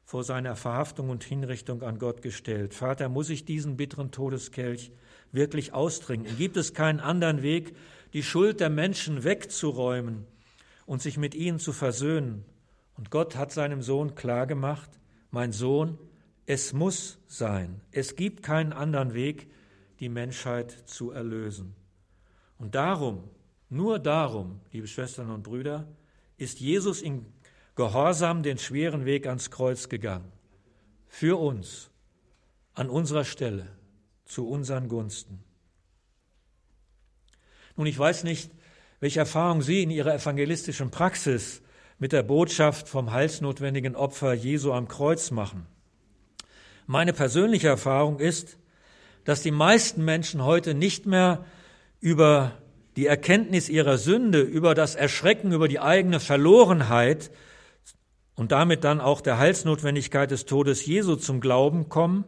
[0.04, 2.74] vor seiner Verhaftung und Hinrichtung an Gott gestellt.
[2.74, 4.92] Vater, muss ich diesen bitteren Todeskelch
[5.32, 6.38] wirklich austrinken?
[6.38, 7.76] Gibt es keinen anderen Weg,
[8.14, 10.28] die Schuld der Menschen wegzuräumen
[10.86, 12.44] und sich mit ihnen zu versöhnen?
[12.98, 14.90] Und Gott hat seinem Sohn klargemacht,
[15.32, 15.98] mein Sohn,
[16.52, 17.80] es muss sein.
[17.92, 19.50] Es gibt keinen anderen Weg,
[20.02, 21.78] die Menschheit zu erlösen.
[22.58, 23.24] Und darum,
[23.70, 25.88] nur darum, liebe Schwestern und Brüder,
[26.36, 27.26] ist Jesus in
[27.76, 30.30] Gehorsam den schweren Weg ans Kreuz gegangen.
[31.08, 31.90] Für uns,
[32.74, 33.68] an unserer Stelle,
[34.26, 35.42] zu unseren Gunsten.
[37.78, 38.52] Nun, ich weiß nicht,
[39.00, 41.62] welche Erfahrung Sie in Ihrer evangelistischen Praxis
[41.98, 45.66] mit der Botschaft vom heilsnotwendigen Opfer Jesu am Kreuz machen.
[46.92, 48.58] Meine persönliche Erfahrung ist,
[49.24, 51.46] dass die meisten Menschen heute nicht mehr
[52.02, 52.52] über
[52.98, 57.32] die Erkenntnis ihrer Sünde, über das Erschrecken, über die eigene Verlorenheit
[58.36, 62.26] und damit dann auch der Heilsnotwendigkeit des Todes Jesu zum Glauben kommen,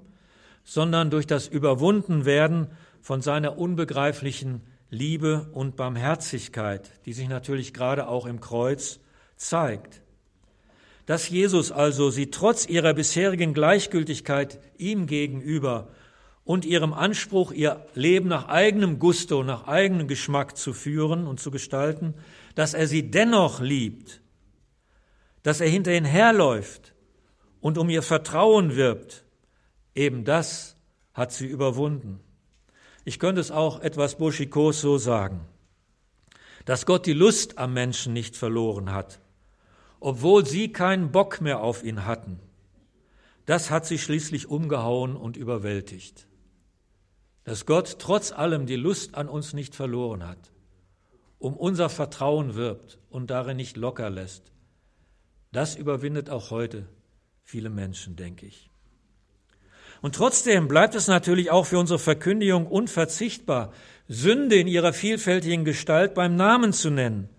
[0.63, 2.67] sondern durch das Überwundenwerden
[3.02, 9.02] von seiner unbegreiflichen Liebe und Barmherzigkeit, die sich natürlich gerade auch im Kreuz
[9.36, 10.03] zeigt.
[11.06, 15.89] Dass Jesus also sie trotz ihrer bisherigen Gleichgültigkeit ihm gegenüber
[16.46, 21.52] und ihrem Anspruch, ihr Leben nach eigenem Gusto, nach eigenem Geschmack zu führen und zu
[21.52, 22.13] gestalten,
[22.56, 24.22] dass er sie dennoch liebt,
[25.42, 26.94] dass er hinter ihnen herläuft
[27.60, 29.26] und um ihr Vertrauen wirbt,
[29.96, 30.76] eben das
[31.13, 32.20] hat sie überwunden.
[33.06, 35.42] Ich könnte es auch etwas burschikos so sagen,
[36.66, 39.20] dass Gott die Lust am Menschen nicht verloren hat,
[40.04, 42.42] obwohl sie keinen Bock mehr auf ihn hatten.
[43.46, 46.28] Das hat sie schließlich umgehauen und überwältigt.
[47.46, 50.52] Dass Gott trotz allem die Lust an uns nicht verloren hat,
[51.39, 54.52] um unser Vertrauen wirbt und darin nicht locker lässt,
[55.54, 56.86] das überwindet auch heute
[57.42, 58.70] viele Menschen, denke ich.
[60.02, 63.72] Und trotzdem bleibt es natürlich auch für unsere Verkündigung unverzichtbar,
[64.10, 67.30] Sünde in ihrer vielfältigen Gestalt beim Namen zu nennen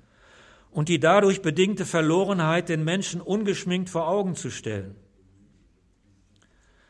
[0.74, 4.96] und die dadurch bedingte Verlorenheit den Menschen ungeschminkt vor Augen zu stellen.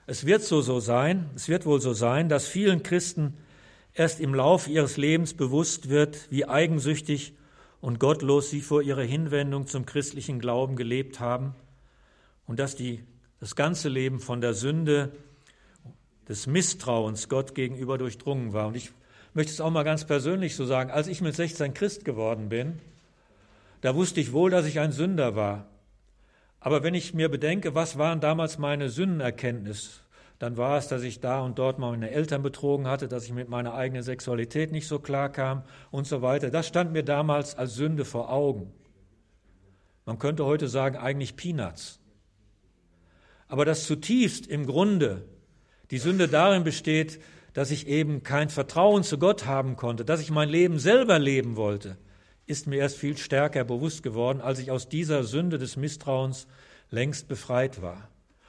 [0.07, 3.35] Es wird so so sein, es wird wohl so sein, dass vielen Christen
[3.93, 7.35] erst im Lauf ihres Lebens bewusst wird, wie eigensüchtig
[7.83, 11.55] und gottlos sie vor ihrer Hinwendung zum christlichen Glauben gelebt haben
[12.47, 13.05] und dass die,
[13.39, 15.13] das ganze Leben von der Sünde,
[16.27, 18.69] des Misstrauens Gott gegenüber durchdrungen war.
[18.69, 18.93] Und ich
[19.35, 22.81] möchte es auch mal ganz persönlich so sagen, als ich mit 16 Christ geworden bin,
[23.85, 25.67] da wusste ich wohl, dass ich ein Sünder war.
[26.59, 30.01] Aber wenn ich mir bedenke, was waren damals meine Sündenerkenntnis,
[30.39, 33.35] dann war es, dass ich da und dort mal meine Eltern betrogen hatte, dass ich
[33.35, 36.49] mit meiner eigenen Sexualität nicht so klar kam und so weiter.
[36.51, 38.73] Das stand mir damals als Sünde vor Augen.
[40.07, 42.01] Man könnte heute sagen, eigentlich Peanuts.
[43.49, 45.27] Aber das zutiefst im Grunde
[45.91, 47.21] die Sünde darin besteht,
[47.53, 51.57] dass ich eben kein Vertrauen zu Gott haben konnte, dass ich mein Leben selber leben
[51.57, 51.99] wollte,
[52.47, 56.47] ist mir erst viel stärker bewusst geworden, als ich aus dieser Sünde des Misstrauens
[56.91, 58.09] längst befreit war.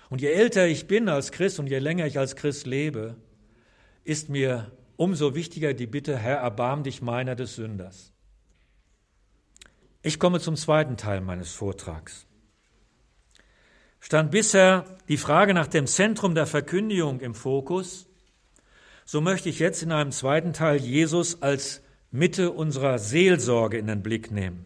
[0.10, 3.16] Und je älter ich bin als Christ und je länger ich als Christ lebe,
[4.04, 8.12] ist mir umso wichtiger die Bitte, Herr, erbarm dich meiner des Sünders.
[10.02, 12.28] Ich komme zum zweiten Teil meines Vortrags.
[14.00, 18.08] Stand bisher die Frage nach dem Zentrum der Verkündigung im Fokus,
[19.04, 21.82] so möchte ich jetzt in einem zweiten Teil Jesus als
[22.15, 24.65] Mitte unserer Seelsorge in den Blick nehmen.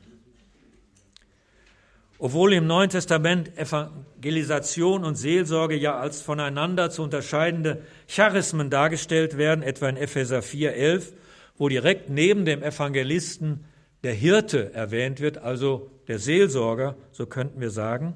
[2.21, 9.63] Obwohl im Neuen Testament Evangelisation und Seelsorge ja als voneinander zu unterscheidende Charismen dargestellt werden,
[9.63, 11.13] etwa in Epheser 4,11,
[11.57, 13.65] wo direkt neben dem Evangelisten
[14.03, 18.15] der Hirte erwähnt wird, also der Seelsorger, so könnten wir sagen,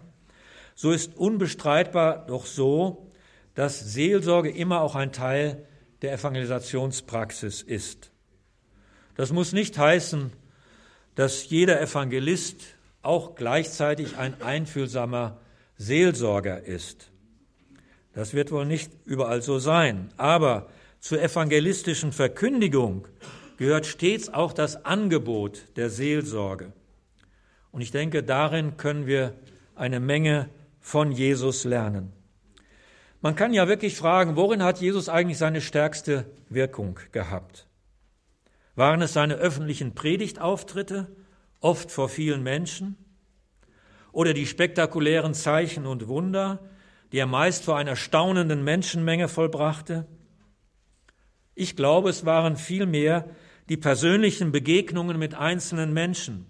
[0.75, 3.09] so ist unbestreitbar doch so,
[3.55, 5.65] dass Seelsorge immer auch ein Teil
[6.01, 8.12] der Evangelisationspraxis ist.
[9.15, 10.32] Das muss nicht heißen,
[11.15, 12.62] dass jeder Evangelist
[13.02, 15.39] auch gleichzeitig ein einfühlsamer
[15.78, 17.12] Seelsorger ist.
[18.13, 20.10] Das wird wohl nicht überall so sein.
[20.17, 23.08] Aber zur evangelistischen Verkündigung
[23.58, 26.73] gehört stets auch das Angebot der Seelsorge.
[27.71, 29.34] Und ich denke, darin können wir
[29.76, 30.49] eine Menge
[30.80, 32.13] von Jesus lernen.
[33.21, 37.67] Man kann ja wirklich fragen, worin hat Jesus eigentlich seine stärkste Wirkung gehabt?
[38.75, 41.15] Waren es seine öffentlichen Predigtauftritte?
[41.63, 42.97] oft vor vielen Menschen,
[44.12, 46.59] oder die spektakulären Zeichen und Wunder,
[47.12, 50.05] die er meist vor einer staunenden Menschenmenge vollbrachte.
[51.55, 53.29] Ich glaube, es waren vielmehr
[53.69, 56.45] die persönlichen Begegnungen mit einzelnen Menschen,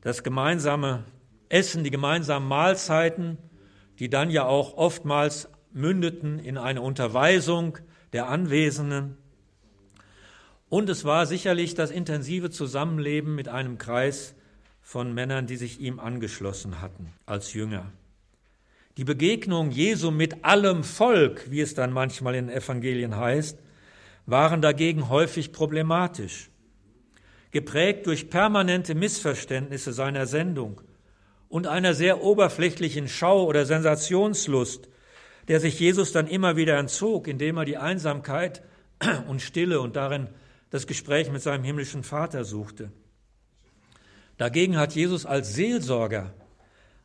[0.00, 1.04] das gemeinsame
[1.48, 3.38] Essen, die gemeinsamen Mahlzeiten,
[3.98, 7.78] die dann ja auch oftmals mündeten in eine Unterweisung
[8.12, 9.18] der Anwesenden.
[10.72, 14.34] Und es war sicherlich das intensive Zusammenleben mit einem Kreis
[14.80, 17.92] von Männern, die sich ihm angeschlossen hatten als Jünger.
[18.96, 23.58] Die Begegnung Jesu mit allem Volk, wie es dann manchmal in Evangelien heißt,
[24.24, 26.48] waren dagegen häufig problematisch,
[27.50, 30.80] geprägt durch permanente Missverständnisse seiner Sendung
[31.50, 34.88] und einer sehr oberflächlichen Schau- oder Sensationslust,
[35.48, 38.62] der sich Jesus dann immer wieder entzog, indem er die Einsamkeit
[39.28, 40.28] und Stille und darin
[40.72, 42.90] das Gespräch mit seinem himmlischen Vater suchte.
[44.38, 46.32] Dagegen hat Jesus als Seelsorger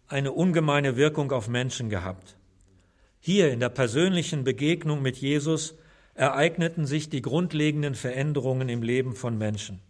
[0.08, 2.38] eine ungemeine Wirkung auf Menschen gehabt.
[3.20, 5.76] Hier in der persönlichen Begegnung mit Jesus
[6.14, 9.82] ereigneten sich die grundlegenden Veränderungen im Leben von Menschen.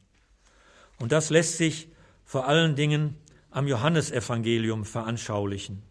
[0.98, 1.88] Und das lässt sich
[2.26, 3.16] vor allen Dingen
[3.52, 5.84] am Johannesevangelium veranschaulichen.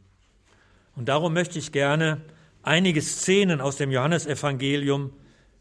[0.97, 2.21] Und darum möchte ich gerne
[2.65, 5.13] einige Szenen aus dem Johannesevangelium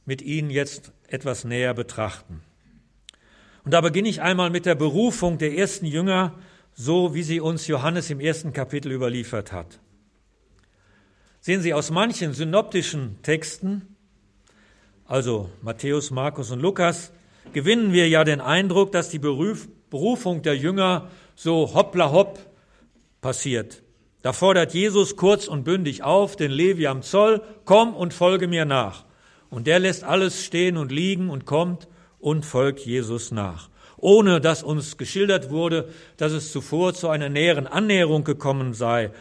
[0.05, 2.41] mit Ihnen jetzt etwas näher betrachten.
[3.63, 6.33] Und da beginne ich einmal mit der Berufung der ersten Jünger,
[6.73, 9.79] so wie sie uns Johannes im ersten Kapitel überliefert hat.
[11.41, 13.95] Sehen Sie, aus manchen synoptischen Texten,
[15.05, 17.11] also Matthäus, Markus und Lukas,
[17.53, 22.39] gewinnen wir ja den Eindruck, dass die Berufung der Jünger so hoppla hopp
[23.21, 23.83] passiert.
[24.23, 28.65] Da fordert Jesus kurz und bündig auf, den Levi am Zoll, komm und folge mir
[28.65, 29.05] nach.
[29.55, 31.87] Und der lässt alles stehen und liegen und kommt
[32.19, 33.69] und folgt Jesus nach.
[33.95, 35.87] Ohne dass uns geschildert wurde,
[36.17, 39.11] dass es zuvor zu einer näheren Annäherung gekommen sei,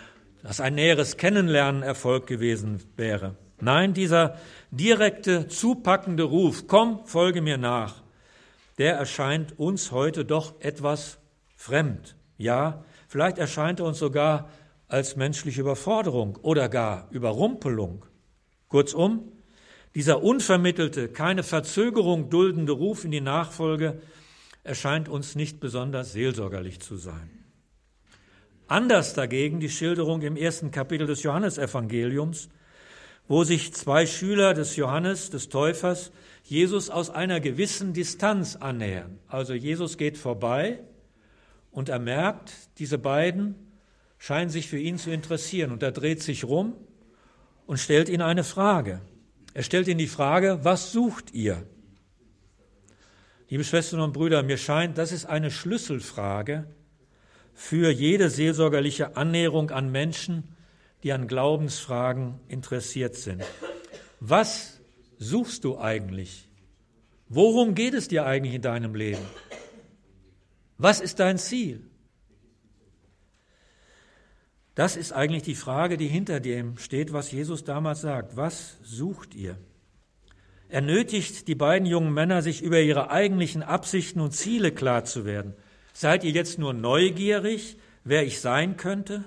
[0.42, 3.37] dass ein näheres Kennenlernen Erfolg gewesen wäre.
[3.61, 4.37] Nein, dieser
[4.73, 8.03] direkte, zupackende Ruf, komm, folge mir nach,
[8.79, 11.18] der erscheint uns heute doch etwas
[11.55, 12.16] fremd.
[12.38, 14.51] Ja, vielleicht erscheint er uns sogar
[14.88, 18.05] als menschliche Überforderung oder gar Überrumpelung.
[18.66, 19.31] Kurzum,
[19.94, 24.00] dieser unvermittelte, keine Verzögerung duldende Ruf in die Nachfolge
[24.64, 27.30] erscheint uns nicht besonders seelsorgerlich zu sein.
[28.66, 32.48] Anders dagegen die Schilderung im ersten Kapitel des Johannesevangeliums,
[33.28, 39.18] wo sich zwei Schüler des Johannes, des Täufers, Jesus aus einer gewissen Distanz annähern.
[39.28, 40.80] Also Jesus geht vorbei
[41.70, 43.54] und er merkt, diese beiden
[44.18, 46.74] scheinen sich für ihn zu interessieren und er dreht sich rum
[47.66, 49.00] und stellt ihnen eine Frage.
[49.55, 51.64] Er stellt ihnen die Frage, was sucht ihr?
[53.49, 56.67] Liebe Schwestern und Brüder, mir scheint, das ist eine Schlüsselfrage
[57.53, 60.57] für jede seelsorgerliche Annäherung an Menschen,
[61.05, 63.45] die an Glaubensfragen interessiert sind.
[64.19, 64.81] Was
[65.19, 66.49] suchst du eigentlich?
[67.29, 69.23] Worum geht es dir eigentlich in deinem Leben?
[70.79, 71.88] Was ist dein Ziel?
[74.75, 78.37] Das ist eigentlich die Frage, die hinter dem steht, was Jesus damals sagt.
[78.37, 79.57] Was sucht ihr?
[80.69, 85.25] Er nötigt die beiden jungen Männer, sich über ihre eigentlichen Absichten und Ziele klar zu
[85.25, 85.55] werden.
[85.93, 89.25] Seid ihr jetzt nur neugierig, wer ich sein könnte?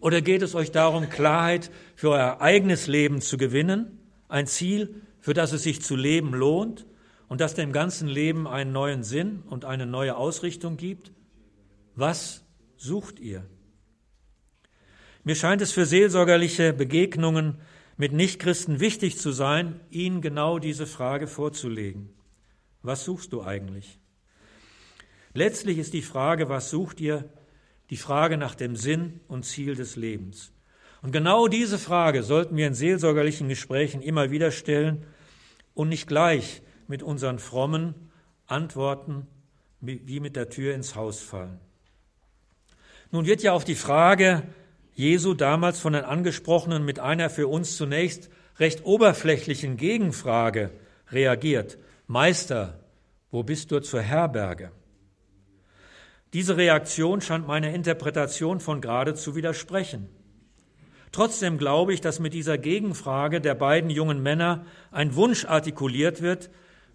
[0.00, 3.98] Oder geht es euch darum, Klarheit für euer eigenes Leben zu gewinnen?
[4.28, 6.86] Ein Ziel, für das es sich zu leben lohnt
[7.26, 11.10] und das dem ganzen Leben einen neuen Sinn und eine neue Ausrichtung gibt?
[11.96, 12.44] Was
[12.76, 13.44] sucht ihr?
[15.28, 17.58] Mir scheint es für seelsorgerliche Begegnungen
[17.98, 22.08] mit Nichtchristen wichtig zu sein, ihnen genau diese Frage vorzulegen.
[22.80, 23.98] Was suchst du eigentlich?
[25.34, 27.28] Letztlich ist die Frage, was sucht ihr,
[27.90, 30.50] die Frage nach dem Sinn und Ziel des Lebens.
[31.02, 35.04] Und genau diese Frage sollten wir in seelsorgerlichen Gesprächen immer wieder stellen
[35.74, 37.94] und nicht gleich mit unseren frommen
[38.46, 39.26] Antworten
[39.82, 41.60] wie mit der Tür ins Haus fallen.
[43.10, 44.44] Nun wird ja auf die Frage,
[44.98, 50.72] Jesu damals von den Angesprochenen mit einer für uns zunächst recht oberflächlichen Gegenfrage
[51.12, 51.78] reagiert.
[52.08, 52.80] Meister,
[53.30, 54.72] wo bist du zur Herberge?
[56.32, 60.08] Diese Reaktion scheint meiner Interpretation von gerade zu widersprechen.
[61.12, 66.50] Trotzdem glaube ich, dass mit dieser Gegenfrage der beiden jungen Männer ein Wunsch artikuliert wird,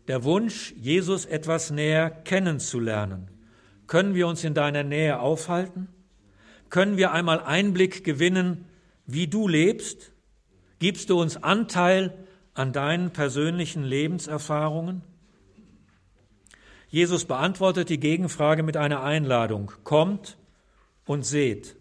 [0.09, 3.31] der Wunsch, Jesus etwas näher kennenzulernen.
[3.87, 5.87] Können wir uns in deiner Nähe aufhalten?
[6.73, 8.65] Können wir einmal Einblick gewinnen,
[9.05, 10.11] wie du lebst?
[10.79, 12.17] Gibst du uns Anteil
[12.55, 15.03] an deinen persönlichen Lebenserfahrungen?
[16.89, 19.71] Jesus beantwortet die Gegenfrage mit einer Einladung.
[19.83, 20.35] Kommt
[21.05, 21.75] und seht.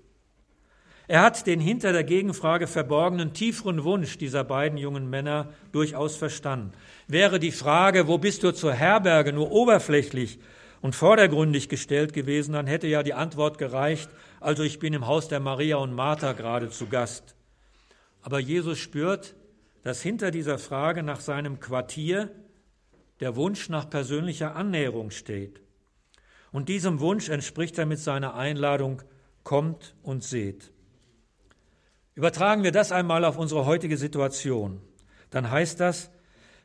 [1.08, 6.72] Er hat den hinter der Gegenfrage verborgenen tieferen Wunsch dieser beiden jungen Männer durchaus verstanden.
[7.08, 10.38] Wäre die Frage, wo bist du zur Herberge, nur oberflächlich
[10.82, 14.10] und vordergründig gestellt gewesen, dann hätte ja die Antwort gereicht,
[14.42, 17.36] also ich bin im Haus der Maria und Martha gerade zu Gast.
[18.22, 19.36] Aber Jesus spürt,
[19.82, 22.30] dass hinter dieser Frage nach seinem Quartier
[23.20, 25.60] der Wunsch nach persönlicher Annäherung steht.
[26.50, 29.02] Und diesem Wunsch entspricht er mit seiner Einladung,
[29.44, 30.72] kommt und seht.
[32.14, 34.80] Übertragen wir das einmal auf unsere heutige Situation.
[35.30, 36.10] Dann heißt das,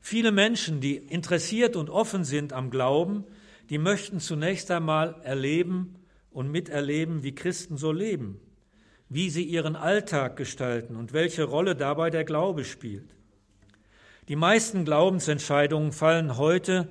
[0.02, 3.24] viele Menschen, die interessiert und offen sind am Glauben,
[3.70, 5.97] die möchten zunächst einmal erleben
[6.38, 8.40] und miterleben, wie Christen so leben,
[9.10, 13.16] wie sie ihren Alltag gestalten und welche Rolle dabei der Glaube spielt.
[14.28, 16.90] Die meisten Glaubensentscheidungen fallen heute,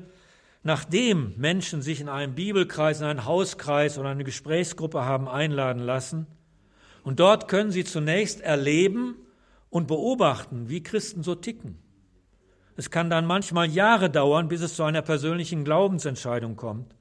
[0.65, 6.27] nachdem Menschen sich in einem Bibelkreis, in einen Hauskreis oder eine Gesprächsgruppe haben einladen lassen.
[7.05, 9.15] Und dort können sie zunächst erleben
[9.71, 11.79] und beobachten, wie Christen so ticken.
[12.75, 16.97] Es kann dann manchmal Jahre dauern, bis es zu einer persönlichen Glaubensentscheidung kommt.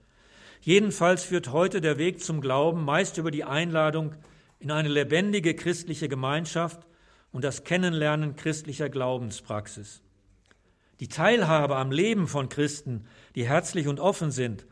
[0.65, 4.15] Jedenfalls führt heute der Weg zum Glauben meist über die Einladung
[4.57, 6.87] in eine lebendige christliche Gemeinschaft
[7.31, 10.01] und das Kennenlernen christlicher Glaubenspraxis.
[10.99, 14.65] Die Teilhabe am Leben von Christen, die herzlich und offen sind,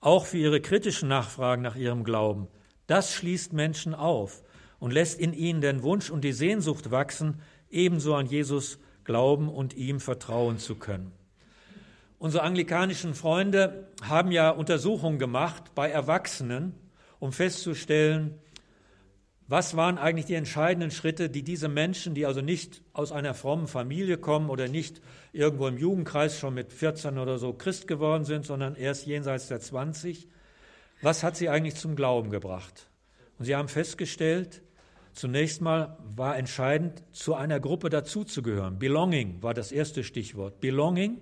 [0.00, 2.48] auch für ihre kritischen Nachfragen nach ihrem Glauben,
[2.88, 4.42] das schließt Menschen auf
[4.80, 7.40] und lässt in ihnen den Wunsch und die Sehnsucht wachsen,
[7.70, 11.12] ebenso an Jesus glauben und ihm vertrauen zu können.
[12.20, 16.74] Unsere anglikanischen Freunde haben ja Untersuchungen gemacht bei Erwachsenen,
[17.18, 18.38] um festzustellen,
[19.48, 23.68] was waren eigentlich die entscheidenden Schritte, die diese Menschen, die also nicht aus einer frommen
[23.68, 25.00] Familie kommen oder nicht
[25.32, 29.60] irgendwo im Jugendkreis schon mit 14 oder so Christ geworden sind, sondern erst jenseits der
[29.60, 30.28] 20,
[31.00, 32.90] was hat sie eigentlich zum Glauben gebracht?
[33.38, 34.60] Und sie haben festgestellt,
[35.12, 38.78] Zunächst mal war entscheidend, zu einer Gruppe dazuzugehören.
[38.78, 40.60] Belonging war das erste Stichwort.
[40.60, 41.20] Belonging.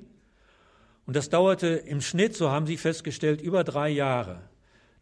[1.08, 4.42] Und das dauerte im Schnitt, so haben Sie festgestellt, über drei Jahre,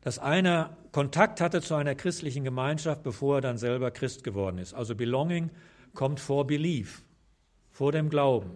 [0.02, 4.72] dass einer Kontakt hatte zu einer christlichen Gemeinschaft, bevor er dann selber Christ geworden ist.
[4.72, 5.50] Also Belonging
[5.94, 7.02] kommt vor Belief,
[7.72, 8.52] vor dem Glauben.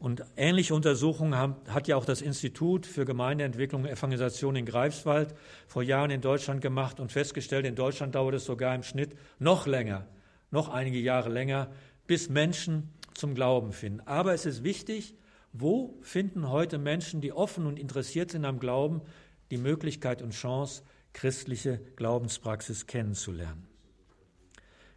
[0.00, 1.38] Und ähnliche Untersuchungen
[1.68, 5.36] hat ja auch das Institut für Gemeindeentwicklung und Evangelisation in Greifswald
[5.68, 9.68] vor Jahren in Deutschland gemacht und festgestellt, in Deutschland dauert es sogar im Schnitt noch
[9.68, 10.08] länger,
[10.50, 11.70] noch einige Jahre länger,
[12.08, 14.00] bis Menschen zum Glauben finden.
[14.06, 15.14] Aber es ist wichtig,
[15.52, 19.02] wo finden heute Menschen, die offen und interessiert sind am Glauben,
[19.50, 20.82] die Möglichkeit und Chance,
[21.12, 23.66] christliche Glaubenspraxis kennenzulernen.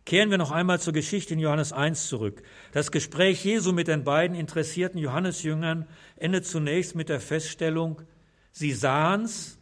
[0.05, 2.43] Kehren wir noch einmal zur Geschichte in Johannes 1 zurück.
[2.71, 8.03] Das Gespräch Jesu mit den beiden interessierten Johannesjüngern endet zunächst mit der Feststellung,
[8.51, 9.57] sie sahen's,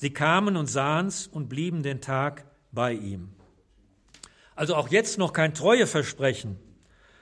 [0.00, 3.34] Sie kamen und sahen's und blieben den Tag bei ihm.
[4.54, 6.56] Also auch jetzt noch kein Treueversprechen,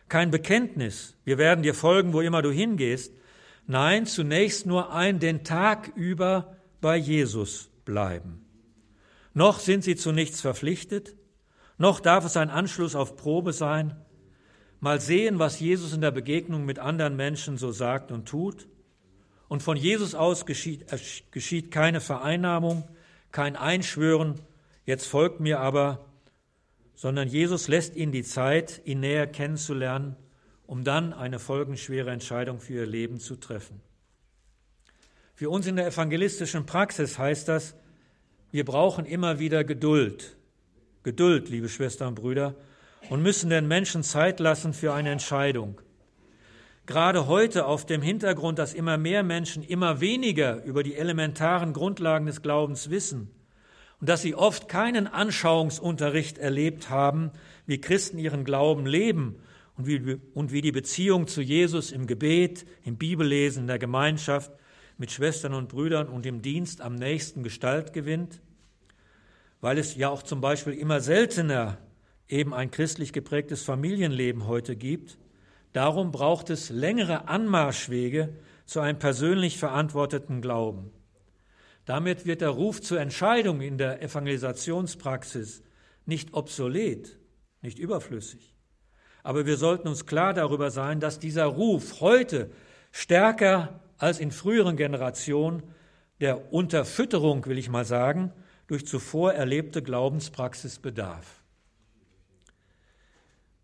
[0.09, 1.17] kein Bekenntnis.
[1.25, 3.13] Wir werden dir folgen, wo immer du hingehst.
[3.67, 8.45] Nein, zunächst nur ein den Tag über bei Jesus bleiben.
[9.35, 11.15] Noch sind sie zu nichts verpflichtet,
[11.77, 13.95] noch darf es ein Anschluss auf Probe sein.
[14.81, 18.69] Mal sehen, was Jesus in der Begegnung mit anderen Menschen so sagt und tut.
[19.49, 20.99] Und von Jesus aus geschieht, äh,
[21.31, 22.85] geschieht keine Vereinnahmung,
[23.33, 24.41] kein Einschwören,
[24.85, 26.08] jetzt folgt mir aber,
[26.99, 30.17] sondern Jesus lässt ihnen die Zeit, ihn näher kennenzulernen,
[30.67, 33.81] um dann eine folgenschwere Entscheidung für ihr Leben zu treffen.
[35.33, 37.77] Für uns in der evangelistischen Praxis heißt das,
[38.51, 40.37] wir brauchen immer wieder Geduld.
[41.05, 42.57] Geduld, liebe Schwestern und Brüder,
[43.11, 45.81] und müssen den Menschen Zeit lassen für eine Entscheidung.
[46.87, 52.27] Gerade heute auf dem Hintergrund, dass immer mehr Menschen immer weniger über die elementaren Grundlagen
[52.27, 53.31] des Glaubens wissen
[54.01, 57.33] und dass sie oft keinen Anschauungsunterricht erlebt haben,
[57.67, 59.37] wie Christen ihren Glauben leben
[59.77, 64.53] und wie, und wie die Beziehung zu Jesus im Gebet, im Bibellesen, in der Gemeinschaft
[64.99, 68.41] mit Schwestern und Brüdern und im Dienst am nächsten Gestalt gewinnt,
[69.61, 71.79] weil es ja auch zum Beispiel immer seltener
[72.29, 75.19] eben ein christlich geprägtes Familienleben heute gibt.
[75.73, 78.35] Darum braucht es längere Anmarschwege
[78.65, 80.91] zu einem persönlich verantworteten Glauben.
[81.89, 85.63] Damit wird der Ruf zur Entscheidung in der Evangelisationspraxis
[86.05, 87.19] nicht obsolet,
[87.63, 88.55] nicht überflüssig.
[89.23, 92.51] Aber wir sollten uns klar darüber sein, dass dieser Ruf heute
[92.93, 95.63] stärker als in früheren Generationen
[96.21, 98.35] der Unterfütterung, will ich mal sagen,
[98.67, 101.43] durch zuvor erlebte Glaubenspraxis bedarf.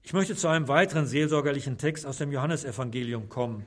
[0.03, 3.67] Ich möchte zu einem weiteren seelsorgerlichen Text aus dem Johannesevangelium kommen.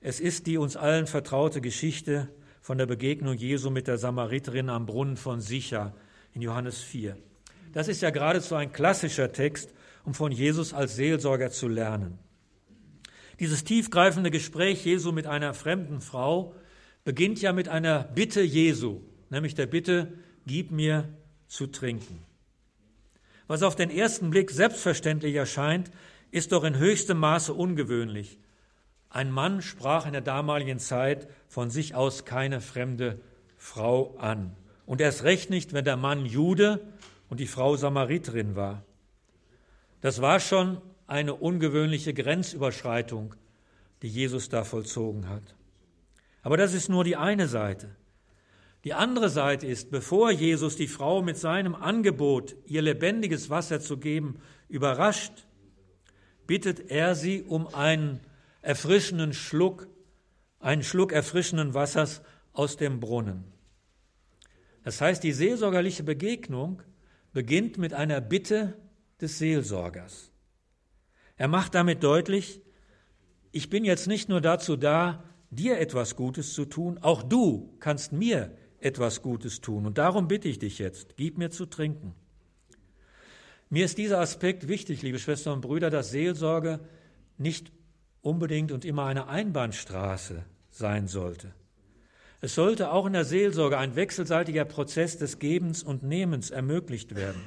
[0.00, 2.30] Es ist die uns allen vertraute Geschichte
[2.60, 5.94] von der Begegnung Jesu mit der Samariterin am Brunnen von Sicha
[6.34, 7.16] in Johannes 4.
[7.72, 9.72] Das ist ja geradezu ein klassischer Text,
[10.04, 12.18] um von Jesus als Seelsorger zu lernen.
[13.38, 16.54] Dieses tiefgreifende Gespräch Jesu mit einer fremden Frau
[17.04, 19.00] beginnt ja mit einer Bitte Jesu,
[19.30, 20.12] nämlich der Bitte,
[20.46, 21.08] gib mir
[21.48, 22.22] zu trinken.
[23.46, 25.90] Was auf den ersten Blick selbstverständlich erscheint,
[26.30, 28.38] ist doch in höchstem Maße ungewöhnlich.
[29.10, 33.20] Ein Mann sprach in der damaligen Zeit von sich aus keine fremde
[33.56, 34.56] Frau an.
[34.86, 36.80] Und erst recht nicht, wenn der Mann Jude
[37.28, 38.84] und die Frau Samariterin war.
[40.00, 43.34] Das war schon eine ungewöhnliche Grenzüberschreitung,
[44.02, 45.42] die Jesus da vollzogen hat.
[46.42, 47.96] Aber das ist nur die eine Seite.
[48.84, 53.98] Die andere Seite ist, bevor Jesus die Frau mit seinem Angebot, ihr lebendiges Wasser zu
[53.98, 54.38] geben,
[54.68, 55.46] überrascht,
[56.46, 58.20] bittet er sie um einen
[58.62, 59.88] erfrischenden Schluck,
[60.58, 63.44] einen Schluck erfrischenden Wassers aus dem Brunnen.
[64.82, 66.82] Das heißt, die seelsorgerliche Begegnung
[67.32, 68.76] beginnt mit einer Bitte
[69.20, 70.32] des Seelsorgers.
[71.36, 72.60] Er macht damit deutlich,
[73.52, 78.12] ich bin jetzt nicht nur dazu da, dir etwas Gutes zu tun, auch du kannst
[78.12, 79.86] mir etwas Gutes tun.
[79.86, 82.14] Und darum bitte ich dich jetzt, gib mir zu trinken.
[83.68, 86.80] Mir ist dieser Aspekt wichtig, liebe Schwestern und Brüder, dass Seelsorge
[87.38, 87.72] nicht
[88.22, 91.52] unbedingt und immer eine Einbahnstraße sein sollte.
[92.40, 97.42] Es sollte auch in der Seelsorge ein wechselseitiger Prozess des Gebens und Nehmens ermöglicht werden.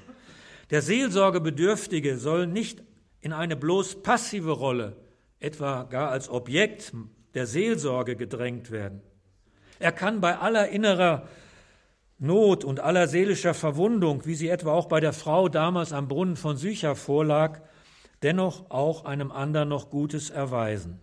[0.69, 2.83] Der Seelsorgebedürftige soll nicht
[3.21, 4.95] in eine bloß passive Rolle,
[5.39, 6.93] etwa gar als Objekt
[7.33, 9.01] der Seelsorge gedrängt werden.
[9.79, 11.27] Er kann bei aller innerer
[12.19, 16.37] Not und aller seelischer Verwundung, wie sie etwa auch bei der Frau damals am Brunnen
[16.37, 17.59] von Sycha vorlag,
[18.23, 20.99] dennoch auch einem anderen noch Gutes erweisen.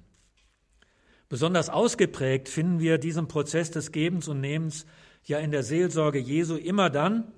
[1.28, 4.84] Besonders ausgeprägt finden wir diesen Prozess des Gebens und Nehmens
[5.24, 7.32] ja in der Seelsorge Jesu immer dann,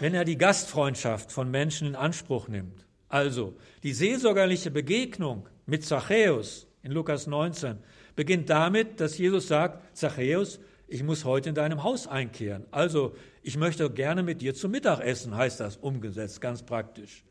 [0.00, 2.84] wenn er die Gastfreundschaft von Menschen in Anspruch nimmt.
[3.08, 7.78] Also, die seelsorgerliche Begegnung mit Zachäus in Lukas 19
[8.16, 12.66] beginnt damit, dass Jesus sagt, Zachäus, ich muss heute in deinem Haus einkehren.
[12.70, 17.24] Also, ich möchte gerne mit dir zum Mittagessen, heißt das umgesetzt, ganz praktisch.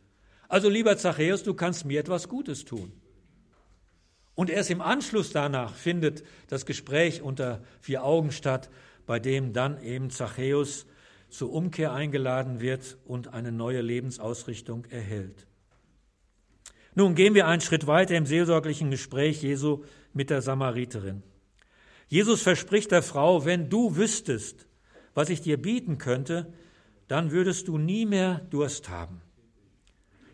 [0.52, 2.92] Also, lieber Zachäus, du kannst mir etwas Gutes tun.
[4.36, 8.70] Und erst im Anschluss danach findet das Gespräch unter vier Augen statt,
[9.06, 10.88] bei dem dann eben Zachäus
[11.30, 15.48] zur Umkehr eingeladen wird und eine neue Lebensausrichtung erhält.
[16.96, 21.24] Nun gehen wir einen Schritt weiter im seelsorglichen Gespräch Jesu mit der Samariterin.
[22.10, 24.68] Jesus verspricht der Frau, wenn du wüsstest,
[25.14, 26.52] was ich dir bieten könnte,
[27.08, 29.22] dann würdest du nie mehr Durst haben.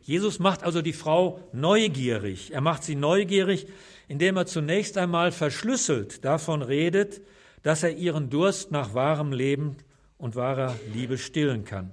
[0.07, 2.53] Jesus macht also die Frau neugierig.
[2.53, 3.67] Er macht sie neugierig,
[4.07, 7.21] indem er zunächst einmal verschlüsselt davon redet,
[7.61, 9.75] dass er ihren Durst nach wahrem Leben
[10.17, 11.91] und wahrer Liebe stillen kann.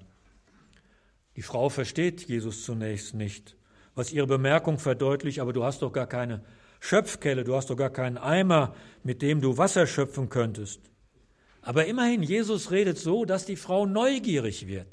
[1.34, 3.56] Die Frau versteht Jesus zunächst nicht,
[3.96, 6.44] was ihre Bemerkung verdeutlicht, aber du hast doch gar keine
[6.78, 10.80] Schöpfkelle, du hast doch gar keinen Eimer, mit dem du Wasser schöpfen könntest.
[11.62, 14.86] Aber immerhin, Jesus redet so, dass die Frau neugierig wird,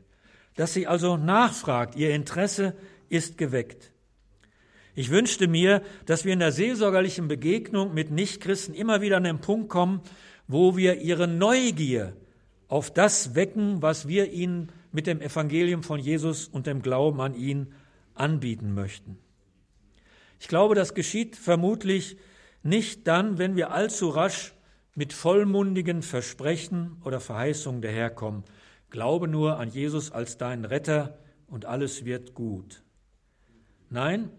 [0.56, 2.74] dass sie also nachfragt, ihr Interesse
[3.12, 3.92] ist geweckt.
[4.94, 9.40] Ich wünschte mir, dass wir in der seelsorgerlichen Begegnung mit Nichtchristen immer wieder an den
[9.40, 10.02] Punkt kommen,
[10.48, 12.16] wo wir ihre Neugier
[12.68, 17.36] auf das wecken, was wir ihnen mit dem Evangelium von Jesus und dem Glauben an
[17.36, 17.74] ihn
[18.16, 19.18] anbieten möchten.
[20.40, 22.18] Ich glaube, das geschieht vermutlich
[22.64, 24.54] nicht dann, wenn wir allzu rasch
[24.96, 28.44] mit vollmundigen Versprechen oder Verheißungen daherkommen.
[28.90, 32.84] Glaube nur an Jesus als deinen Retter und alles wird gut.
[33.92, 34.30] Nein,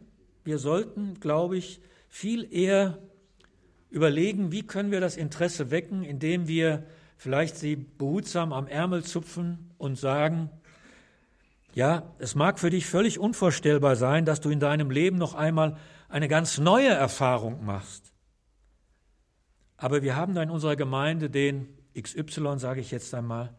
[0.45, 2.99] wir sollten, glaube ich, viel eher
[3.91, 6.87] überlegen, wie können wir das Interesse wecken, indem wir
[7.19, 10.49] vielleicht sie behutsam am Ärmel zupfen und sagen,
[11.75, 15.77] ja, es mag für dich völlig unvorstellbar sein, dass du in deinem Leben noch einmal
[16.09, 18.11] eine ganz neue Erfahrung machst.
[19.77, 23.55] Aber wir haben da in unserer Gemeinde den XY, sage ich jetzt einmal,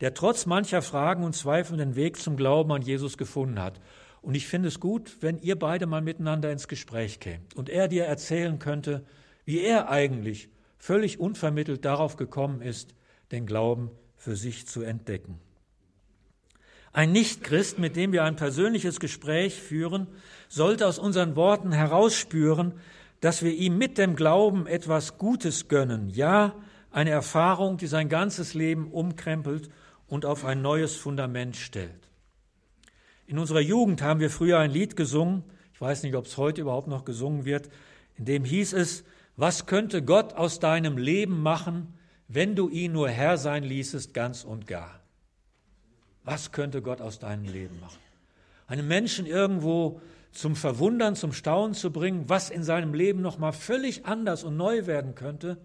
[0.00, 3.80] der trotz mancher Fragen und Zweifel den Weg zum Glauben an Jesus gefunden hat.
[4.24, 7.88] Und ich finde es gut, wenn ihr beide mal miteinander ins Gespräch kämt und er
[7.88, 9.04] dir erzählen könnte,
[9.44, 10.48] wie er eigentlich
[10.78, 12.94] völlig unvermittelt darauf gekommen ist,
[13.32, 15.40] den Glauben für sich zu entdecken.
[16.94, 20.06] Ein Nichtchrist, mit dem wir ein persönliches Gespräch führen,
[20.48, 22.72] sollte aus unseren Worten herausspüren,
[23.20, 26.54] dass wir ihm mit dem Glauben etwas Gutes gönnen, ja,
[26.90, 29.68] eine Erfahrung, die sein ganzes Leben umkrempelt
[30.06, 32.03] und auf ein neues Fundament stellt.
[33.26, 36.60] In unserer Jugend haben wir früher ein Lied gesungen, ich weiß nicht, ob es heute
[36.60, 37.68] überhaupt noch gesungen wird,
[38.16, 39.04] in dem hieß es,
[39.36, 41.94] was könnte Gott aus deinem Leben machen,
[42.28, 45.00] wenn du ihn nur Herr sein ließest, ganz und gar?
[46.22, 47.98] Was könnte Gott aus deinem Leben machen?
[48.66, 50.00] Einen Menschen irgendwo
[50.32, 54.86] zum Verwundern, zum Staunen zu bringen, was in seinem Leben nochmal völlig anders und neu
[54.86, 55.58] werden könnte,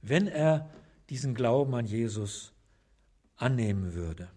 [0.00, 0.70] wenn er
[1.08, 2.52] diesen Glauben an Jesus
[3.36, 4.28] annehmen würde.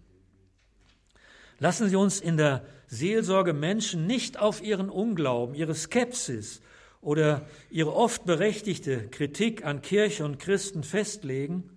[1.58, 6.60] Lassen Sie uns in der Seelsorge Menschen nicht auf ihren Unglauben, ihre Skepsis
[7.00, 11.70] oder ihre oft berechtigte Kritik an Kirche und Christen festlegen,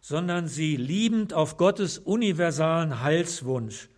[0.00, 3.88] sondern sie liebend auf Gottes universalen Heilswunsch,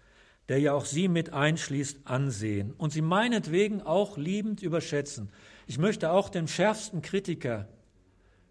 [0.51, 5.31] der ja auch sie mit einschließt, ansehen und sie meinetwegen auch liebend überschätzen.
[5.67, 7.67] Ich möchte auch den schärfsten Kritiker,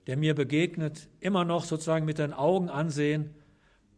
[0.07, 3.35] der mir begegnet, immer noch sozusagen mit den Augen ansehen,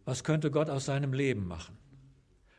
[0.03, 1.78] was könnte Gott aus seinem Leben machen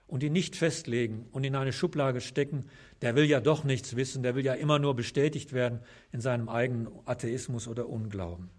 [0.06, 2.66] und ihn nicht festlegen und in eine Schublage stecken,
[3.02, 5.80] der will ja doch nichts wissen, der will ja immer nur bestätigt werden
[6.12, 8.50] in seinem eigenen Atheismus oder Unglauben.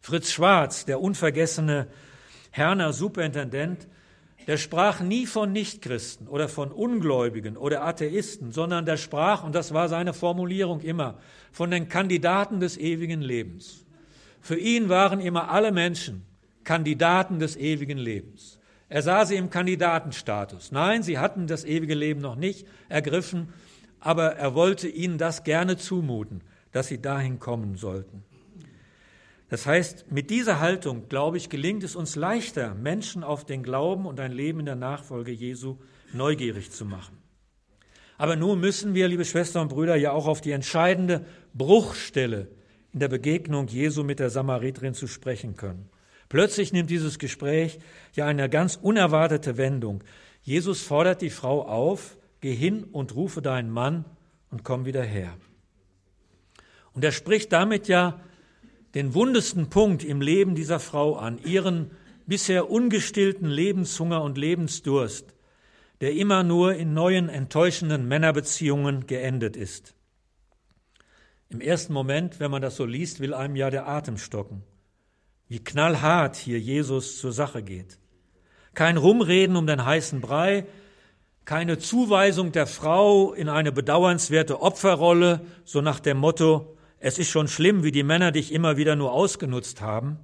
[0.00, 1.88] Fritz Schwarz, der unvergessene
[2.50, 3.88] Herner Superintendent,
[4.46, 9.74] der sprach nie von Nichtchristen oder von Ungläubigen oder Atheisten, sondern der sprach, und das
[9.74, 11.18] war seine Formulierung immer,
[11.52, 13.84] von den Kandidaten des ewigen Lebens.
[14.40, 16.24] Für ihn waren immer alle Menschen
[16.64, 18.59] Kandidaten des ewigen Lebens.
[18.90, 20.72] Er sah sie im Kandidatenstatus.
[20.72, 23.52] Nein, sie hatten das ewige Leben noch nicht ergriffen,
[24.00, 28.24] aber er wollte ihnen das gerne zumuten, dass sie dahin kommen sollten.
[29.48, 34.06] Das heißt, mit dieser Haltung, glaube ich, gelingt es uns leichter, Menschen auf den Glauben
[34.06, 35.76] und ein Leben in der Nachfolge Jesu
[36.12, 37.16] neugierig zu machen.
[38.18, 41.24] Aber nun müssen wir, liebe Schwestern und Brüder, ja auch auf die entscheidende
[41.54, 42.48] Bruchstelle
[42.92, 45.88] in der Begegnung Jesu mit der Samariterin zu sprechen können.
[46.30, 47.80] Plötzlich nimmt dieses Gespräch
[48.14, 50.04] ja eine ganz unerwartete Wendung.
[50.42, 54.04] Jesus fordert die Frau auf, geh hin und rufe deinen Mann
[54.48, 55.36] und komm wieder her.
[56.92, 58.20] Und er spricht damit ja
[58.94, 61.90] den wundesten Punkt im Leben dieser Frau an, ihren
[62.26, 65.34] bisher ungestillten Lebenshunger und Lebensdurst,
[66.00, 69.94] der immer nur in neuen enttäuschenden Männerbeziehungen geendet ist.
[71.48, 74.62] Im ersten Moment, wenn man das so liest, will einem ja der Atem stocken
[75.50, 77.98] wie knallhart hier Jesus zur Sache geht.
[78.72, 80.64] Kein Rumreden um den heißen Brei,
[81.44, 87.48] keine Zuweisung der Frau in eine bedauernswerte Opferrolle, so nach dem Motto, es ist schon
[87.48, 90.20] schlimm, wie die Männer dich immer wieder nur ausgenutzt haben.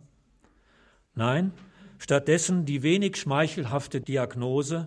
[1.16, 1.53] Nein,
[1.99, 4.87] stattdessen die wenig schmeichelhafte Diagnose,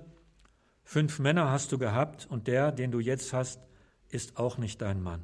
[0.86, 3.60] fünf Männer hast du gehabt und der, den du jetzt hast,
[4.08, 5.24] ist auch nicht dein Mann.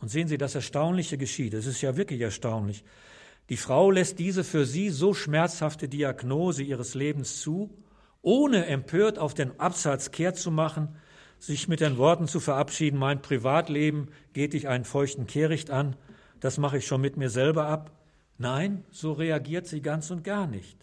[0.00, 1.54] Und sehen Sie, das Erstaunliche geschieht.
[1.54, 2.84] Es ist ja wirklich erstaunlich.
[3.50, 7.70] Die Frau lässt diese für sie so schmerzhafte Diagnose ihres Lebens zu,
[8.22, 10.96] ohne empört auf den Absatz kehrt zu machen,
[11.38, 15.96] sich mit den Worten zu verabschieden, mein Privatleben geht dich einen feuchten Kehricht an,
[16.40, 17.90] das mache ich schon mit mir selber ab.
[18.38, 20.78] Nein, so reagiert sie ganz und gar nicht.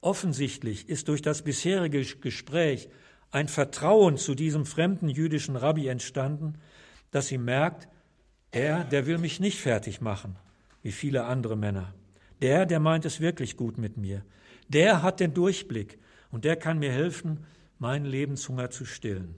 [0.00, 2.88] Offensichtlich ist durch das bisherige Gespräch
[3.30, 6.58] ein Vertrauen zu diesem fremden jüdischen Rabbi entstanden,
[7.10, 7.88] dass sie merkt,
[8.50, 10.36] er, der will mich nicht fertig machen,
[10.84, 11.94] wie viele andere Männer.
[12.42, 14.22] Der, der meint es wirklich gut mit mir.
[14.68, 15.98] Der hat den Durchblick
[16.30, 17.44] und der kann mir helfen,
[17.78, 19.34] meinen Lebenshunger zu stillen.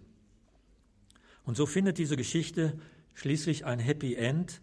[1.44, 2.74] Und so findet diese Geschichte
[3.14, 4.60] schließlich ein Happy End,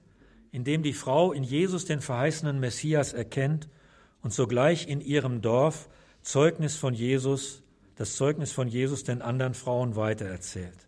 [0.51, 3.69] in dem die Frau in Jesus den verheißenen Messias erkennt
[4.21, 5.89] und sogleich in ihrem Dorf
[6.21, 7.63] Zeugnis von Jesus,
[7.95, 10.87] das Zeugnis von Jesus den anderen Frauen weitererzählt.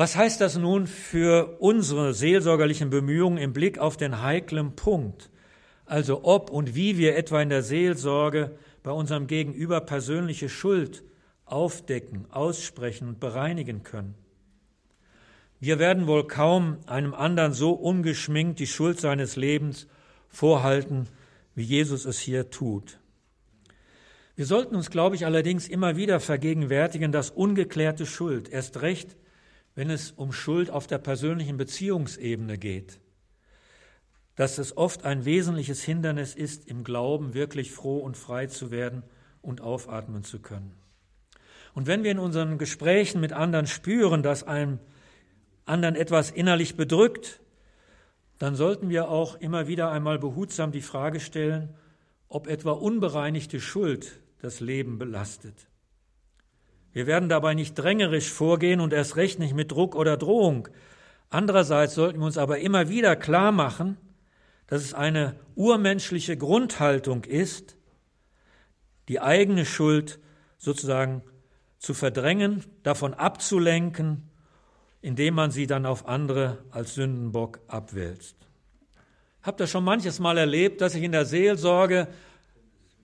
[0.00, 5.28] Was heißt das nun für unsere seelsorgerlichen Bemühungen im Blick auf den heiklen Punkt,
[5.84, 11.04] also ob und wie wir etwa in der Seelsorge bei unserem Gegenüber persönliche Schuld
[11.44, 14.14] aufdecken, aussprechen und bereinigen können?
[15.58, 19.86] Wir werden wohl kaum einem anderen so ungeschminkt die Schuld seines Lebens
[20.30, 21.08] vorhalten,
[21.54, 22.98] wie Jesus es hier tut.
[24.34, 29.18] Wir sollten uns, glaube ich, allerdings immer wieder vergegenwärtigen, dass ungeklärte Schuld, erst recht,
[29.80, 33.00] wenn es um Schuld auf der persönlichen Beziehungsebene geht,
[34.34, 39.02] dass es oft ein wesentliches Hindernis ist, im Glauben wirklich froh und frei zu werden
[39.40, 40.74] und aufatmen zu können.
[41.72, 44.80] Und wenn wir in unseren Gesprächen mit anderen spüren, dass einem
[45.64, 47.40] anderen etwas innerlich bedrückt,
[48.36, 51.74] dann sollten wir auch immer wieder einmal behutsam die Frage stellen,
[52.28, 55.69] ob etwa unbereinigte Schuld das Leben belastet.
[56.92, 60.68] Wir werden dabei nicht drängerisch vorgehen und erst recht nicht mit Druck oder Drohung.
[61.28, 63.96] Andererseits sollten wir uns aber immer wieder klar machen,
[64.66, 67.76] dass es eine urmenschliche Grundhaltung ist,
[69.08, 70.18] die eigene Schuld
[70.58, 71.22] sozusagen
[71.78, 74.30] zu verdrängen, davon abzulenken
[75.02, 78.36] indem man sie dann auf andere als Sündenbock abwälzt.
[79.42, 82.08] Habt ihr schon manches Mal erlebt, dass ich in der Seelsorge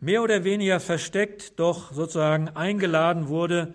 [0.01, 3.75] mehr oder weniger versteckt, doch sozusagen eingeladen wurde,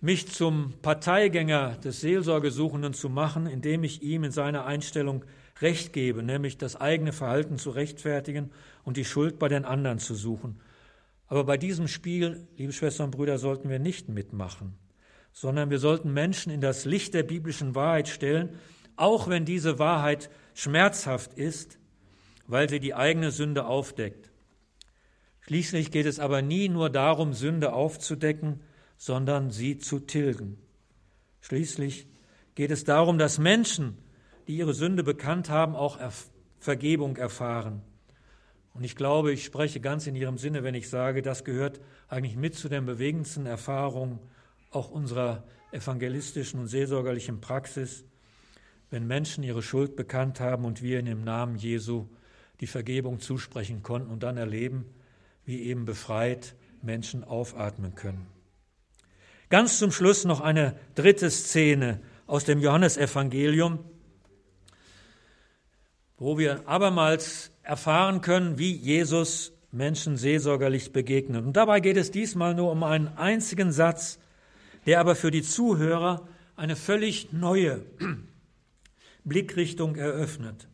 [0.00, 5.24] mich zum Parteigänger des Seelsorgesuchenden zu machen, indem ich ihm in seiner Einstellung
[5.60, 8.50] Recht gebe, nämlich das eigene Verhalten zu rechtfertigen
[8.82, 10.60] und die Schuld bei den anderen zu suchen.
[11.26, 14.78] Aber bei diesem Spiel, liebe Schwestern und Brüder, sollten wir nicht mitmachen
[15.32, 18.58] sondern wir sollten Menschen in das Licht der biblischen Wahrheit stellen,
[18.96, 21.78] auch wenn diese Wahrheit schmerzhaft ist,
[22.46, 24.29] weil sie die eigene Sünde aufdeckt.
[25.50, 28.60] Schließlich geht es aber nie nur darum, Sünde aufzudecken,
[28.96, 30.58] sondern sie zu tilgen.
[31.40, 32.06] Schließlich
[32.54, 33.98] geht es darum, dass Menschen,
[34.46, 35.98] die ihre Sünde bekannt haben, auch
[36.60, 37.82] Vergebung erfahren.
[38.74, 42.36] Und ich glaube, ich spreche ganz in Ihrem Sinne, wenn ich sage, das gehört eigentlich
[42.36, 44.20] mit zu den bewegendsten Erfahrungen
[44.70, 45.42] auch unserer
[45.72, 48.04] evangelistischen und seelsorgerlichen Praxis,
[48.90, 52.06] wenn Menschen ihre Schuld bekannt haben und wir in dem Namen Jesu
[52.60, 54.84] die Vergebung zusprechen konnten und dann erleben,
[55.50, 58.28] wie eben befreit Menschen aufatmen können.
[59.48, 63.80] Ganz zum Schluss noch eine dritte Szene aus dem Johannesevangelium,
[66.18, 71.44] wo wir abermals erfahren können, wie Jesus Menschen seelsorgerlich begegnet.
[71.44, 74.20] Und dabei geht es diesmal nur um einen einzigen Satz,
[74.86, 77.84] der aber für die Zuhörer eine völlig neue
[79.24, 80.68] Blickrichtung eröffnet.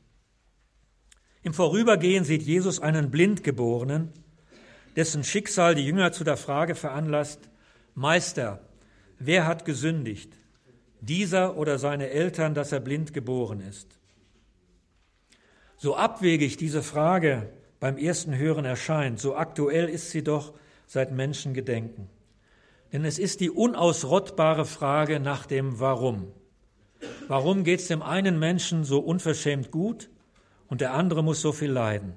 [1.42, 4.12] Im Vorübergehen sieht Jesus einen Blindgeborenen,
[4.96, 7.50] dessen Schicksal die Jünger zu der Frage veranlasst,
[7.94, 8.60] Meister,
[9.18, 10.32] wer hat gesündigt,
[11.00, 13.98] dieser oder seine Eltern, dass er blind geboren ist?
[15.76, 20.54] So abwegig diese Frage beim ersten Hören erscheint, so aktuell ist sie doch
[20.86, 22.08] seit Menschengedenken.
[22.92, 26.32] Denn es ist die unausrottbare Frage nach dem Warum.
[27.28, 30.08] Warum geht es dem einen Menschen so unverschämt gut
[30.68, 32.14] und der andere muss so viel leiden?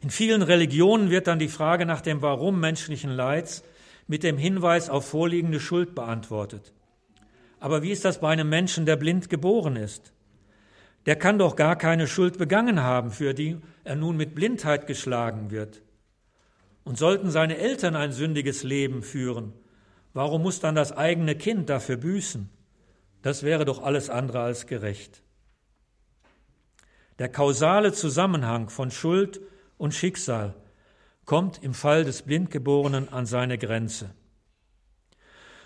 [0.00, 3.64] In vielen Religionen wird dann die Frage nach dem Warum menschlichen Leids
[4.06, 6.72] mit dem Hinweis auf vorliegende Schuld beantwortet.
[7.60, 10.12] Aber wie ist das bei einem Menschen, der blind geboren ist?
[11.06, 15.50] Der kann doch gar keine Schuld begangen haben, für die er nun mit Blindheit geschlagen
[15.50, 15.82] wird.
[16.84, 19.52] Und sollten seine Eltern ein sündiges Leben führen,
[20.14, 22.50] Warum muss dann das eigene Kind dafür büßen?
[23.22, 25.22] Das wäre doch alles andere als gerecht.
[27.18, 29.40] Der kausale Zusammenhang von Schuld
[29.78, 30.54] und Schicksal
[31.24, 34.10] kommt im Fall des Blindgeborenen an seine Grenze.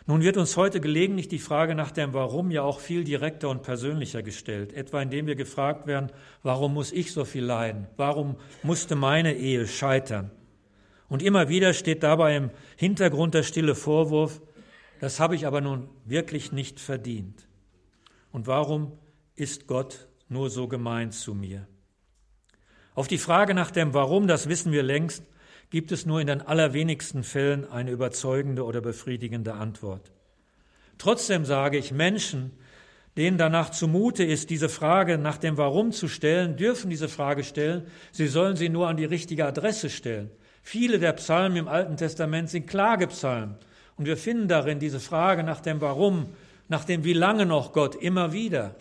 [0.07, 3.63] Nun wird uns heute gelegentlich die Frage nach dem Warum ja auch viel direkter und
[3.63, 6.11] persönlicher gestellt, etwa indem wir gefragt werden,
[6.43, 7.87] warum muss ich so viel leiden?
[7.97, 10.33] Warum musste meine Ehe scheitern?
[11.09, 14.41] Und immer wieder steht dabei im Hintergrund der stille Vorwurf,
[14.99, 17.47] das habe ich aber nun wirklich nicht verdient.
[18.33, 18.93] Und warum
[19.37, 21.69] ist Gott nur so gemein zu mir?
[22.95, 25.25] Auf die Frage nach dem Warum, das wissen wir längst,
[25.71, 30.13] gibt es nur in den allerwenigsten Fällen eine überzeugende oder befriedigende Antwort.
[30.99, 32.53] Trotzdem sage ich, Menschen,
[33.17, 37.87] denen danach zumute ist, diese Frage nach dem Warum zu stellen, dürfen diese Frage stellen.
[38.11, 40.31] Sie sollen sie nur an die richtige Adresse stellen.
[40.63, 43.57] Viele der Psalmen im Alten Testament sind Klagepsalmen.
[43.97, 46.27] Und wir finden darin diese Frage nach dem Warum,
[46.69, 48.75] nach dem Wie lange noch Gott immer wieder.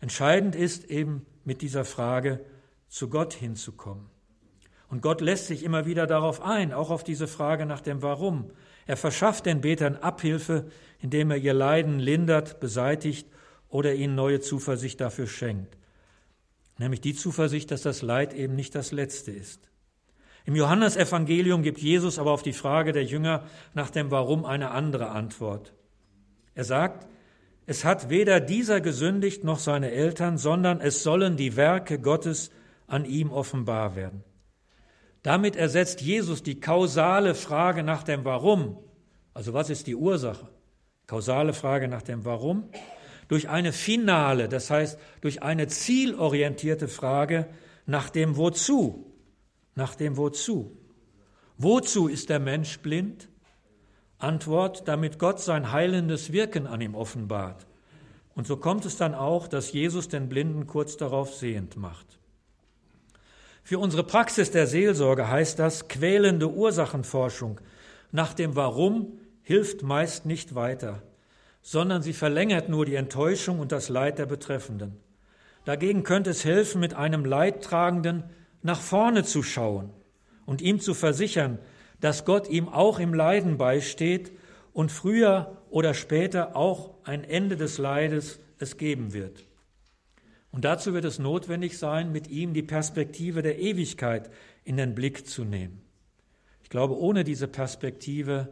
[0.00, 2.40] Entscheidend ist eben mit dieser Frage
[2.96, 4.06] zu Gott hinzukommen.
[4.88, 8.50] Und Gott lässt sich immer wieder darauf ein, auch auf diese Frage nach dem Warum.
[8.86, 10.68] Er verschafft den Betern Abhilfe,
[11.00, 13.28] indem er ihr Leiden lindert, beseitigt
[13.68, 15.76] oder ihnen neue Zuversicht dafür schenkt.
[16.78, 19.68] Nämlich die Zuversicht, dass das Leid eben nicht das letzte ist.
[20.46, 23.44] Im Johannesevangelium gibt Jesus aber auf die Frage der Jünger
[23.74, 25.74] nach dem Warum eine andere Antwort.
[26.54, 27.06] Er sagt,
[27.66, 32.50] es hat weder dieser gesündigt noch seine Eltern, sondern es sollen die Werke Gottes
[32.86, 34.24] an ihm offenbar werden.
[35.22, 38.78] Damit ersetzt Jesus die kausale Frage nach dem Warum,
[39.34, 40.48] also was ist die Ursache,
[41.06, 42.68] kausale Frage nach dem Warum,
[43.28, 47.48] durch eine finale, das heißt durch eine zielorientierte Frage
[47.86, 49.12] nach dem Wozu,
[49.74, 50.76] nach dem Wozu.
[51.58, 53.28] Wozu ist der Mensch blind?
[54.18, 57.66] Antwort, damit Gott sein heilendes Wirken an ihm offenbart.
[58.34, 62.15] Und so kommt es dann auch, dass Jesus den Blinden kurz darauf sehend macht.
[63.66, 67.60] Für unsere Praxis der Seelsorge heißt das, quälende Ursachenforschung
[68.12, 71.02] nach dem Warum hilft meist nicht weiter,
[71.62, 75.00] sondern sie verlängert nur die Enttäuschung und das Leid der Betreffenden.
[75.64, 78.22] Dagegen könnte es helfen, mit einem Leidtragenden
[78.62, 79.90] nach vorne zu schauen
[80.44, 81.58] und ihm zu versichern,
[82.00, 84.30] dass Gott ihm auch im Leiden beisteht
[84.74, 89.45] und früher oder später auch ein Ende des Leides es geben wird.
[90.56, 94.30] Und dazu wird es notwendig sein, mit ihm die Perspektive der Ewigkeit
[94.64, 95.82] in den Blick zu nehmen.
[96.62, 98.48] Ich glaube, ohne diese Perspektive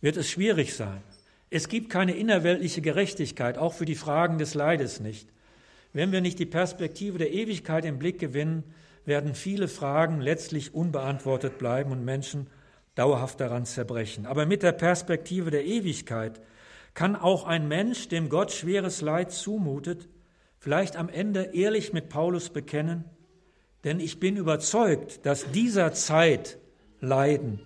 [0.00, 1.02] wird es schwierig sein.
[1.50, 5.28] Es gibt keine innerweltliche Gerechtigkeit, auch für die Fragen des Leides nicht.
[5.92, 8.64] Wenn wir nicht die Perspektive der Ewigkeit im Blick gewinnen,
[9.04, 12.46] werden viele Fragen letztlich unbeantwortet bleiben und Menschen
[12.94, 14.24] dauerhaft daran zerbrechen.
[14.24, 16.40] Aber mit der Perspektive der Ewigkeit
[16.94, 20.08] kann auch ein Mensch, dem Gott schweres Leid zumutet,
[20.62, 23.02] vielleicht am Ende ehrlich mit Paulus bekennen,
[23.82, 26.56] denn ich bin überzeugt, dass dieser Zeit
[27.00, 27.58] Leiden,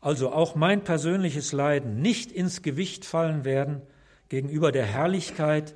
[0.00, 3.82] also auch mein persönliches Leiden, nicht ins Gewicht fallen werden
[4.30, 5.74] gegenüber der Herrlichkeit,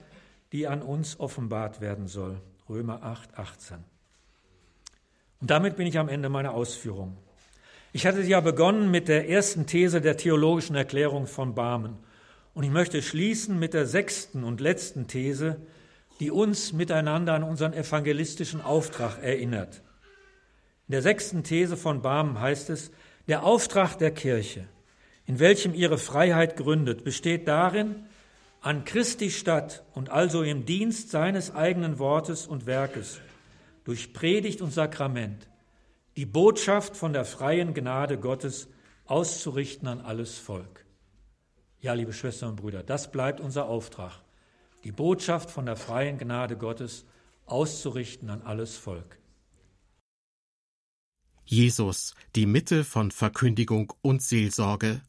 [0.53, 2.41] die an uns offenbart werden soll.
[2.67, 3.77] Römer 8, 18.
[5.43, 7.19] Und damit bin ich am Ende meiner Ausführungen.
[7.93, 11.99] Ich hatte ja begonnen mit der ersten These der theologischen Erklärung von Barmen.
[12.55, 15.61] Und ich möchte schließen mit der sechsten und letzten These,
[16.21, 19.83] die uns miteinander an unseren evangelistischen Auftrag erinnert.
[20.87, 22.91] In der sechsten These von Barmen heißt es,
[23.27, 24.69] der Auftrag der Kirche,
[25.25, 28.05] in welchem ihre Freiheit gründet, besteht darin,
[28.61, 33.21] an Christi statt und also im Dienst seines eigenen Wortes und Werkes,
[33.85, 35.49] durch Predigt und Sakrament,
[36.17, 38.69] die Botschaft von der freien Gnade Gottes
[39.07, 40.85] auszurichten an alles Volk.
[41.81, 44.21] Ja, liebe Schwestern und Brüder, das bleibt unser Auftrag
[44.85, 47.05] die Botschaft von der freien Gnade Gottes
[47.47, 49.19] auszurichten an alles Volk.
[51.45, 55.03] Jesus, die Mitte von Verkündigung und Seelsorge.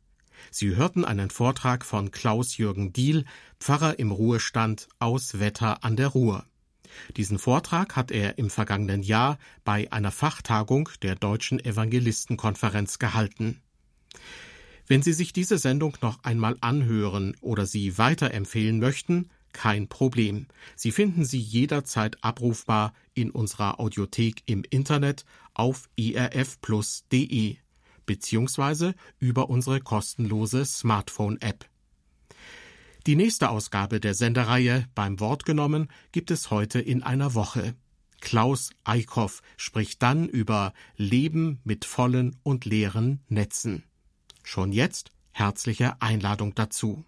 [0.50, 3.26] Sie hörten einen Vortrag von Klaus-Jürgen Diehl,
[3.60, 6.46] Pfarrer im Ruhestand aus Wetter an der Ruhr.
[7.16, 13.62] Diesen Vortrag hat er im vergangenen Jahr bei einer Fachtagung der Deutschen Evangelistenkonferenz gehalten.
[14.88, 20.48] Wenn Sie sich diese Sendung noch einmal anhören oder sie weiterempfehlen möchten, kein Problem.
[20.76, 27.58] Sie finden sie jederzeit abrufbar in unserer Audiothek im Internet auf irfplus.de
[28.06, 31.70] beziehungsweise über unsere kostenlose Smartphone-App.
[33.08, 37.74] Die nächste Ausgabe der Sendereihe beim Wort genommen gibt es heute in einer Woche.
[38.20, 43.84] Klaus Eickhoff spricht dann über Leben mit vollen und leeren Netzen.
[44.44, 47.04] Schon jetzt herzliche Einladung dazu.